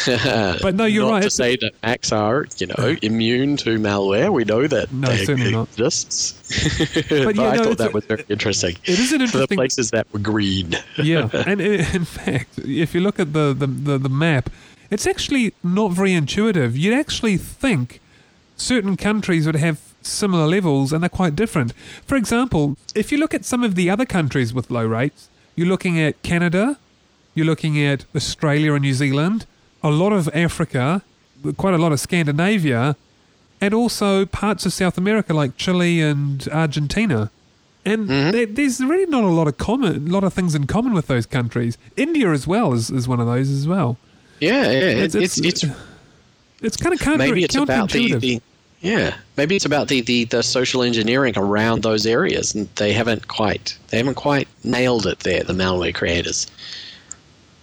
But 0.61 0.75
no, 0.75 0.85
you're 0.85 1.05
not 1.05 1.11
right, 1.13 1.23
to 1.23 1.29
say 1.29 1.55
that 1.57 1.71
Macs 1.83 2.11
are, 2.11 2.45
you 2.57 2.67
know, 2.67 2.95
immune 3.01 3.57
to 3.57 3.77
malware. 3.79 4.31
We 4.31 4.43
know 4.45 4.67
that 4.67 4.91
No, 4.91 5.13
certainly 5.15 5.51
not. 5.51 5.67
exists. 5.69 6.35
yeah, 6.35 6.42
but 7.09 7.39
I 7.39 7.57
thought 7.57 7.73
a- 7.73 7.75
that 7.75 7.91
was 7.93 8.05
very 8.05 8.25
interesting. 8.29 8.77
it 8.85 8.99
is 8.99 9.11
an 9.11 9.25
For 9.27 9.37
the 9.39 9.47
places 9.47 9.91
that 9.91 10.07
were 10.13 10.19
green. 10.19 10.75
yeah, 10.97 11.29
and 11.47 11.59
in 11.61 12.05
fact, 12.05 12.59
if 12.59 12.93
you 12.93 13.01
look 13.01 13.19
at 13.19 13.33
the, 13.33 13.53
the, 13.57 13.67
the, 13.67 13.97
the 13.97 14.09
map, 14.09 14.49
it's 14.89 15.07
actually 15.07 15.53
not 15.63 15.91
very 15.91 16.13
intuitive. 16.13 16.77
You'd 16.77 16.93
actually 16.97 17.37
think 17.37 17.99
certain 18.57 18.95
countries 18.97 19.45
would 19.45 19.55
have 19.55 19.79
similar 20.01 20.45
levels, 20.45 20.93
and 20.93 21.01
they're 21.01 21.09
quite 21.09 21.35
different. 21.35 21.73
For 22.05 22.15
example, 22.15 22.77
if 22.93 23.11
you 23.11 23.17
look 23.17 23.33
at 23.33 23.45
some 23.45 23.63
of 23.63 23.75
the 23.75 23.89
other 23.89 24.05
countries 24.05 24.53
with 24.53 24.69
low 24.69 24.85
rates, 24.85 25.29
you're 25.55 25.67
looking 25.67 25.99
at 25.99 26.21
Canada, 26.23 26.77
you're 27.35 27.45
looking 27.45 27.79
at 27.83 28.05
Australia 28.15 28.73
and 28.73 28.81
New 28.83 28.93
Zealand, 28.93 29.45
a 29.81 29.89
lot 29.89 30.13
of 30.13 30.29
Africa, 30.33 31.01
quite 31.57 31.73
a 31.73 31.77
lot 31.77 31.91
of 31.91 31.99
Scandinavia, 31.99 32.95
and 33.63 33.73
also 33.73 34.25
parts 34.25 34.65
of 34.65 34.73
South 34.73 34.97
America 34.97 35.33
like 35.33 35.55
Chile 35.55 36.01
and 36.01 36.45
Argentina. 36.51 37.31
And 37.85 38.09
there, 38.09 38.45
there's 38.45 38.81
really 38.83 39.05
not 39.05 39.23
a 39.23 39.27
lot 39.27 39.47
of 39.47 39.57
common, 39.57 40.11
lot 40.11 40.25
of 40.25 40.33
things 40.33 40.53
in 40.53 40.67
common 40.67 40.93
with 40.93 41.07
those 41.07 41.25
countries. 41.25 41.77
India 41.95 42.29
as 42.31 42.45
well 42.45 42.73
is, 42.73 42.89
is 42.89 43.07
one 43.07 43.21
of 43.21 43.25
those 43.27 43.49
as 43.49 43.65
well. 43.65 43.97
Yeah, 44.41 44.63
yeah. 44.69 45.03
It's 45.05 45.15
It's, 45.15 45.37
it's, 45.37 45.63
it's 45.63 45.75
It's 46.61 46.75
kind 46.77 46.93
of 46.93 46.99
counter, 46.99 47.19
maybe 47.19 47.43
it's 47.45 47.55
about 47.55 47.89
the, 47.91 48.09
counterintuitive. 48.11 48.19
the 48.21 48.41
yeah 48.81 49.15
maybe 49.37 49.55
it's 49.55 49.63
about 49.65 49.87
the, 49.87 50.01
the, 50.01 50.25
the 50.25 50.43
social 50.43 50.83
engineering 50.83 51.33
around 51.37 51.83
those 51.83 52.05
areas 52.05 52.53
and 52.53 52.67
they 52.75 52.91
haven't 52.91 53.29
quite 53.29 53.77
they 53.87 53.97
haven't 53.97 54.15
quite 54.15 54.45
nailed 54.65 55.05
it 55.07 55.19
there 55.19 55.41
the 55.45 55.53
malware 55.53 55.95
creators 55.95 56.47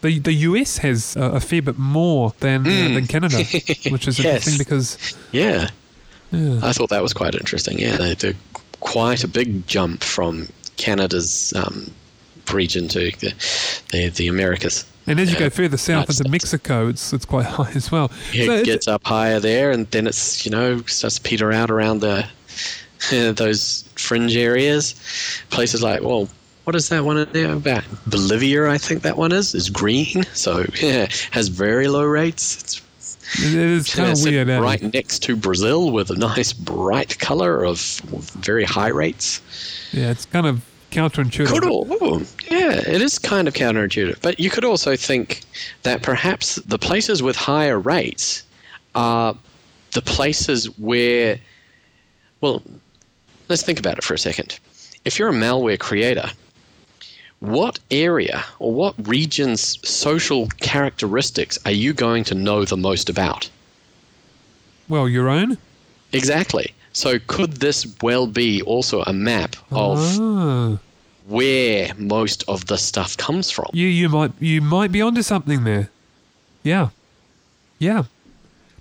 The 0.01 0.19
the 0.19 0.33
US 0.49 0.79
has 0.79 1.15
a, 1.17 1.23
a 1.33 1.41
fair 1.41 1.61
bit 1.61 1.77
more 1.79 2.33
than 2.41 2.63
uh, 2.67 2.95
than 2.95 3.07
Canada, 3.07 3.37
which 3.95 4.09
is. 4.09 4.19
Yes. 4.19 4.47
interesting 4.49 4.57
because 4.59 5.15
yeah 5.33 5.69
yeah, 6.33 6.61
i 6.63 6.73
thought 6.73 6.91
that 6.91 7.03
was 7.03 7.13
quite 7.13 7.35
interesting 7.35 7.79
yeah. 7.79 7.97
They 7.97 8.15
do 8.15 8.35
quite 8.81 9.25
a 9.25 9.29
big 9.29 9.67
jump 9.67 10.03
from 10.03 10.49
canada's 10.77 11.53
um, 11.55 11.91
region 12.53 12.89
to 12.89 12.99
the, 13.21 13.35
the, 13.93 14.09
the 14.09 14.29
americas. 14.29 14.85
And 15.07 15.19
as 15.19 15.29
you 15.31 15.35
Yeah. 15.35 15.41
go 15.41 15.51
further 15.51 15.77
south 15.77 16.09
into 16.11 16.29
Mexico, 16.29 16.89
it's 16.89 17.13
it's 17.13 17.25
quite 17.25 17.47
high 17.59 17.73
as 17.75 17.91
well. 17.91 18.11
it 18.33 18.47
So 18.47 18.53
it's- 18.53 18.65
gets 18.67 18.87
up 18.89 19.05
higher 19.07 19.41
there 19.41 19.71
and 19.73 19.91
then 19.91 20.07
it's 20.07 20.45
you 20.45 20.51
know 20.51 20.83
starts 20.87 21.17
to 21.17 21.23
peter 21.23 21.53
out 21.53 21.71
around 21.71 22.01
the 22.01 22.27
those 23.11 23.85
fringe 23.97 24.37
areas. 24.37 24.95
Places 25.51 25.83
like 25.83 26.03
well 26.03 26.29
what 26.65 26.77
is 26.77 26.89
that 26.91 27.05
one 27.05 27.17
in 27.19 27.33
there 27.33 27.53
about? 27.55 27.83
Bolivia 28.07 28.69
i 28.69 28.79
think 28.79 29.03
that 29.03 29.17
one 29.17 29.33
is 29.33 29.55
is 29.55 29.71
green. 29.71 30.25
So 30.35 30.65
yeah 30.83 31.09
has 31.33 31.49
very 31.49 31.89
low 31.89 32.05
rates. 32.05 32.61
It's 32.61 32.83
it 33.39 33.55
is 33.55 33.95
kind 33.95 34.13
of 34.13 34.23
weird. 34.25 34.49
right 34.49 34.83
next 34.93 35.21
to 35.23 35.37
brazil 35.37 35.91
with 35.93 36.11
a 36.11 36.17
nice 36.17 36.53
bright 36.53 37.19
color 37.19 37.65
of 37.65 37.79
very 37.79 38.65
high 38.65 38.89
rates 38.89 39.41
Yeah, 39.93 40.11
it's 40.11 40.27
kind 40.27 40.47
of 40.47 40.65
counterintuitive. 40.91 41.47
could 41.47 41.65
all 41.65 41.87
oh, 42.01 42.23
yeah 42.51 42.73
it 42.73 43.01
is 43.01 43.19
kind 43.19 43.47
of 43.47 43.55
counterintuitive 43.55 44.21
but 44.23 44.41
you 44.41 44.51
could 44.51 44.65
also 44.65 44.97
think 44.97 45.43
that 45.85 46.03
perhaps 46.03 46.57
the 46.57 46.79
places 46.79 47.23
with 47.23 47.37
higher 47.37 47.79
rates 47.79 48.43
are 48.97 49.37
the 49.93 50.03
places 50.03 50.67
where 50.79 51.39
well 52.41 52.63
let's 53.49 53.63
think 53.63 53.79
about 53.79 53.97
it 53.99 54.03
for 54.05 54.15
a 54.15 54.19
second 54.19 54.59
if 55.05 55.19
you're 55.19 55.29
a 55.29 55.33
malware 55.33 55.79
creator 55.79 56.29
what 57.41 57.79
area 57.91 58.45
or 58.59 58.73
what 58.73 58.95
region's 59.09 59.79
social 59.89 60.47
characteristics 60.61 61.59
are 61.65 61.71
you 61.73 61.93
going 61.93 62.23
to 62.25 62.35
know 62.35 62.65
the 62.65 62.77
most 62.77 63.09
about 63.09 63.49
Well, 64.89 65.09
your 65.09 65.29
own. 65.29 65.57
exactly 66.13 66.75
so 66.93 67.19
could 67.27 67.53
this 67.55 67.87
well 68.03 68.27
be 68.27 68.61
also 68.63 69.03
a 69.03 69.13
map 69.13 69.57
of 69.71 69.99
Ah, 70.21 70.79
where 71.27 71.93
most 71.97 72.45
of 72.49 72.67
the 72.67 72.77
stuff 72.77 73.17
comes 73.17 73.51
from. 73.51 73.67
you 73.73 73.87
you 73.87 74.09
might 74.09 74.33
you 74.41 74.61
might 74.61 74.91
be 74.93 75.01
onto 75.01 75.23
something 75.23 75.65
there. 75.65 75.89
Yeah, 76.63 76.89
yeah. 77.79 78.05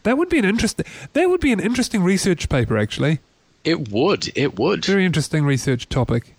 That 0.03 0.17
would 0.17 0.29
be 0.29 0.39
an 0.39 0.45
interesting. 0.45 0.85
That 1.13 1.29
would 1.29 1.39
be 1.41 1.51
an 1.53 1.59
interesting 1.59 2.03
research 2.03 2.49
paper, 2.49 2.77
actually. 2.77 3.19
It 3.63 3.89
would, 3.89 4.31
it 4.35 4.57
would. 4.57 4.83
Very 4.85 5.05
interesting 5.05 5.45
research 5.45 5.87
topic. 5.87 6.33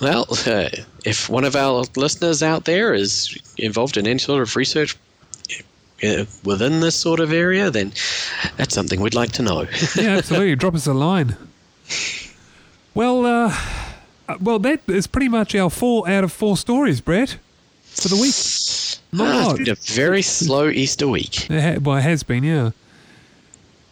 Well, 0.00 0.26
uh, 0.46 0.68
if 1.04 1.28
one 1.28 1.44
of 1.44 1.56
our 1.56 1.84
listeners 1.96 2.42
out 2.42 2.64
there 2.64 2.94
is 2.94 3.36
involved 3.58 3.96
in 3.96 4.06
any 4.06 4.18
sort 4.18 4.42
of 4.42 4.56
research 4.56 4.96
uh, 6.02 6.24
within 6.44 6.80
this 6.80 6.96
sort 6.96 7.20
of 7.20 7.32
area, 7.32 7.70
then 7.70 7.92
that's 8.56 8.74
something 8.74 9.00
we'd 9.00 9.14
like 9.14 9.32
to 9.32 9.42
know. 9.42 9.66
Yeah, 9.96 10.10
absolutely. 10.16 10.56
Drop 10.56 10.74
us 10.74 10.86
a 10.86 10.94
line. 10.94 11.36
Well, 12.94 13.26
uh, 13.26 13.54
uh, 14.28 14.36
well, 14.40 14.58
that 14.60 14.80
is 14.86 15.06
pretty 15.06 15.28
much 15.28 15.54
our 15.54 15.70
four 15.70 16.08
out 16.08 16.24
of 16.24 16.32
four 16.32 16.56
stories, 16.56 17.00
Brett, 17.00 17.36
for 17.82 18.08
the 18.08 18.16
week. 18.16 18.34
Ah, 19.20 19.50
it's 19.50 19.58
been 19.58 19.68
a 19.68 19.74
very 19.74 20.22
slow 20.22 20.68
Easter 20.68 21.08
week. 21.08 21.50
It 21.50 21.60
ha- 21.60 21.80
well, 21.80 21.96
it 21.96 22.02
has 22.02 22.22
been, 22.22 22.44
yeah. 22.44 22.70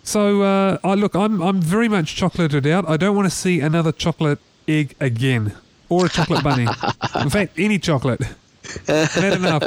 So, 0.04 0.42
uh, 0.42 0.78
I 0.82 0.94
look, 0.94 1.14
I'm 1.14 1.42
I'm 1.42 1.60
very 1.60 1.88
much 1.88 2.16
chocolated 2.16 2.66
out. 2.66 2.88
I 2.88 2.96
don't 2.96 3.14
want 3.14 3.26
to 3.28 3.34
see 3.34 3.60
another 3.60 3.92
chocolate 3.92 4.38
egg 4.66 4.94
again, 5.00 5.52
or 5.88 6.06
a 6.06 6.08
chocolate 6.08 6.44
bunny. 6.44 6.66
In 7.20 7.30
fact, 7.30 7.58
any 7.58 7.78
chocolate. 7.78 8.20
Enough. 8.88 9.62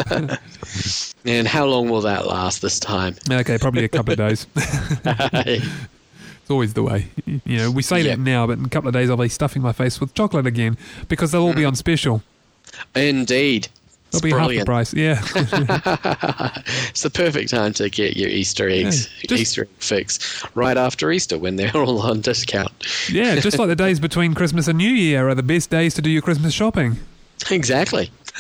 And 1.25 1.47
how 1.47 1.65
long 1.65 1.89
will 1.89 2.01
that 2.01 2.27
last 2.27 2.61
this 2.61 2.79
time? 2.79 3.15
okay, 3.29 3.57
probably 3.57 3.83
a 3.83 3.89
couple 3.89 4.13
of 4.13 4.17
days. 4.17 4.47
It's 6.41 6.49
always 6.49 6.73
the 6.73 6.83
way. 6.83 7.07
You 7.45 7.57
know, 7.57 7.71
we 7.71 7.83
say 7.83 8.01
Yeah. 8.01 8.15
that 8.15 8.19
now, 8.19 8.47
but 8.47 8.57
in 8.57 8.65
a 8.65 8.69
couple 8.69 8.87
of 8.87 8.93
days 8.93 9.09
I'll 9.09 9.17
be 9.17 9.29
stuffing 9.29 9.61
my 9.61 9.73
face 9.73 10.01
with 10.01 10.13
chocolate 10.15 10.47
again 10.47 10.75
because 11.07 11.31
they'll 11.31 11.43
all 11.43 11.53
be 11.53 11.61
mm. 11.61 11.67
on 11.67 11.75
special. 11.75 12.23
Indeed. 12.95 13.67
It's 14.13 14.21
be 14.21 14.31
brilliant. 14.31 14.67
half 14.67 14.91
the 14.91 14.91
price. 14.91 14.93
Yeah. 14.93 15.21
It's 16.89 17.01
the 17.01 17.09
perfect 17.09 17.49
time 17.49 17.73
to 17.73 17.89
get 17.89 18.17
your 18.17 18.29
Easter 18.29 18.67
eggs, 18.69 19.07
Yeah, 19.21 19.27
just- 19.29 19.41
Easter 19.41 19.61
egg 19.63 19.69
fix, 19.79 20.45
right 20.55 20.77
after 20.77 21.11
Easter 21.11 21.37
when 21.37 21.55
they're 21.55 21.75
all 21.75 22.01
on 22.01 22.21
discount. 22.21 22.71
yeah, 23.09 23.35
just 23.39 23.57
like 23.57 23.67
the 23.69 23.75
days 23.75 23.99
between 23.99 24.33
Christmas 24.33 24.67
and 24.67 24.77
New 24.77 24.89
Year 24.91 25.29
are 25.29 25.35
the 25.35 25.43
best 25.43 25.69
days 25.69 25.93
to 25.95 26.01
do 26.01 26.09
your 26.09 26.21
Christmas 26.21 26.53
shopping. 26.53 26.97
Exactly. 27.49 28.11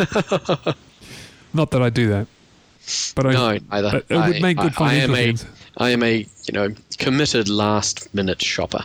Not 1.53 1.71
that 1.71 1.81
I 1.81 1.89
do 1.89 2.07
that. 2.09 2.27
But 3.15 3.27
I, 3.27 3.31
No, 3.33 3.59
either. 3.71 3.91
but 3.91 4.05
it 4.09 4.15
would 4.17 4.41
make 4.41 4.57
good 4.57 4.73
I, 4.77 4.85
I 4.85 4.93
am 4.95 5.11
a, 5.11 5.15
sense. 5.35 5.45
I 5.77 5.89
am 5.91 6.03
a, 6.03 6.17
you 6.17 6.53
know, 6.53 6.69
committed 6.97 7.47
last 7.49 8.13
minute 8.13 8.41
shopper. 8.41 8.83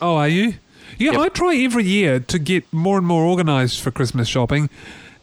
Oh, 0.00 0.16
are 0.16 0.28
you? 0.28 0.54
Yeah, 0.98 1.12
Yep. 1.12 1.20
I 1.20 1.28
try 1.30 1.56
every 1.56 1.84
year 1.84 2.20
to 2.20 2.38
get 2.38 2.70
more 2.72 2.98
and 2.98 3.06
more 3.06 3.24
organised 3.24 3.80
for 3.80 3.90
Christmas 3.90 4.28
shopping, 4.28 4.68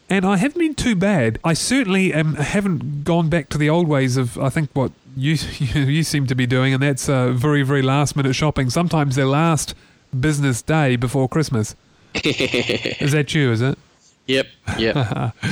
and 0.10 0.26
I 0.26 0.38
haven't 0.38 0.60
been 0.60 0.76
too 0.76 0.96
bad. 0.96 1.40
I 1.44 1.54
certainly 1.54 2.14
am, 2.14 2.36
haven't 2.36 3.04
gone 3.04 3.30
back 3.30 3.50
to 3.50 3.58
the 3.58 3.70
old 3.70 3.88
ways 3.88 4.18
of 4.18 4.38
I 4.38 4.50
think 4.50 4.70
what 4.74 4.92
you 5.16 5.34
you 5.60 6.04
seem 6.04 6.28
to 6.28 6.36
be 6.36 6.46
doing, 6.46 6.74
and 6.74 6.82
that's 6.82 7.08
uh, 7.08 7.32
very 7.32 7.64
very 7.64 7.82
last 7.82 8.16
minute 8.16 8.34
shopping. 8.34 8.70
Sometimes 8.70 9.16
the 9.16 9.26
last 9.26 9.76
business 10.18 10.62
day 10.62 10.96
before 10.96 11.30
Christmas. 11.30 11.76
Is 12.16 13.12
that 13.12 13.34
you? 13.36 13.52
Is 13.52 13.62
it? 13.62 13.78
Yep, 14.28 14.48
yep. 14.78 15.36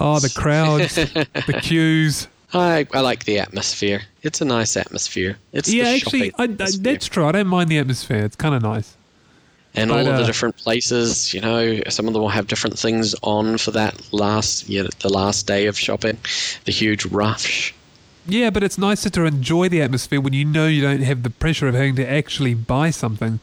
Oh, 0.00 0.18
the 0.18 0.28
crowds, 0.28 0.96
the 0.96 1.60
queues. 1.62 2.26
I, 2.52 2.84
I 2.92 3.00
like 3.00 3.24
the 3.24 3.38
atmosphere. 3.38 4.02
It's 4.22 4.40
a 4.40 4.44
nice 4.44 4.76
atmosphere. 4.76 5.38
It's 5.52 5.72
yeah, 5.72 5.84
actually, 5.84 6.32
I, 6.36 6.44
I, 6.44 6.46
that's 6.48 7.06
true. 7.06 7.24
I 7.24 7.30
don't 7.32 7.46
mind 7.46 7.68
the 7.68 7.78
atmosphere. 7.78 8.24
It's 8.24 8.34
kind 8.34 8.56
of 8.56 8.62
nice. 8.62 8.96
And 9.74 9.90
but, 9.90 9.98
all 9.98 10.06
of 10.06 10.14
uh, 10.14 10.18
the 10.20 10.26
different 10.26 10.56
places. 10.56 11.34
You 11.34 11.40
know, 11.40 11.80
some 11.88 12.06
of 12.06 12.14
them 12.14 12.22
will 12.22 12.28
have 12.28 12.46
different 12.46 12.78
things 12.78 13.14
on 13.22 13.58
for 13.58 13.70
that 13.72 14.12
last, 14.12 14.68
yeah, 14.68 14.86
the 15.00 15.08
last 15.08 15.46
day 15.46 15.66
of 15.66 15.78
shopping. 15.78 16.18
The 16.64 16.72
huge 16.72 17.06
rush. 17.06 17.74
Yeah, 18.26 18.50
but 18.50 18.62
it's 18.62 18.78
nicer 18.78 19.10
to 19.10 19.24
enjoy 19.24 19.68
the 19.68 19.82
atmosphere 19.82 20.20
when 20.20 20.32
you 20.32 20.44
know 20.44 20.66
you 20.66 20.80
don't 20.80 21.02
have 21.02 21.22
the 21.22 21.30
pressure 21.30 21.68
of 21.68 21.74
having 21.74 21.96
to 21.96 22.10
actually 22.10 22.54
buy 22.54 22.90
something. 22.90 23.40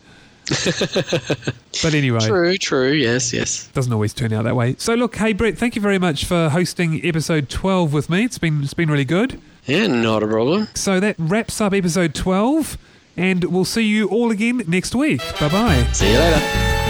but 0.50 1.94
anyway, 1.94 2.20
True, 2.20 2.58
true. 2.58 2.92
Yes, 2.92 3.32
yes. 3.32 3.68
doesn't 3.68 3.94
always 3.94 4.14
turn 4.14 4.34
out 4.34 4.44
that 4.46 4.56
way. 4.56 4.76
So 4.80 4.96
look, 4.96 5.16
hey 5.16 5.34
Brett, 5.34 5.58
thank 5.58 5.76
you 5.76 5.82
very 5.82 6.00
much 6.00 6.26
for 6.26 6.50
hosting 6.50 7.06
episode 7.06 7.48
12 7.48 7.94
with 7.94 8.10
me. 8.10 8.26
It's 8.26 8.40
been 8.40 8.64
it's 8.64 8.74
been 8.74 8.90
really 8.90 9.06
good. 9.06 9.40
Yeah, 9.66 9.86
not 9.88 10.24
a 10.24 10.28
problem. 10.28 10.68
So 10.74 11.00
that 11.00 11.16
wraps 11.20 11.62
up 11.62 11.74
episode 11.74 12.16
12 12.16 12.78
and 13.18 13.44
we'll 13.46 13.66
see 13.66 13.84
you 13.84 14.08
all 14.10 14.32
again 14.32 14.64
next 14.68 14.96
week. 14.96 15.22
Bye-bye. 15.40 15.92
See 15.94 16.12
you 16.12 16.20
later. 16.20 16.81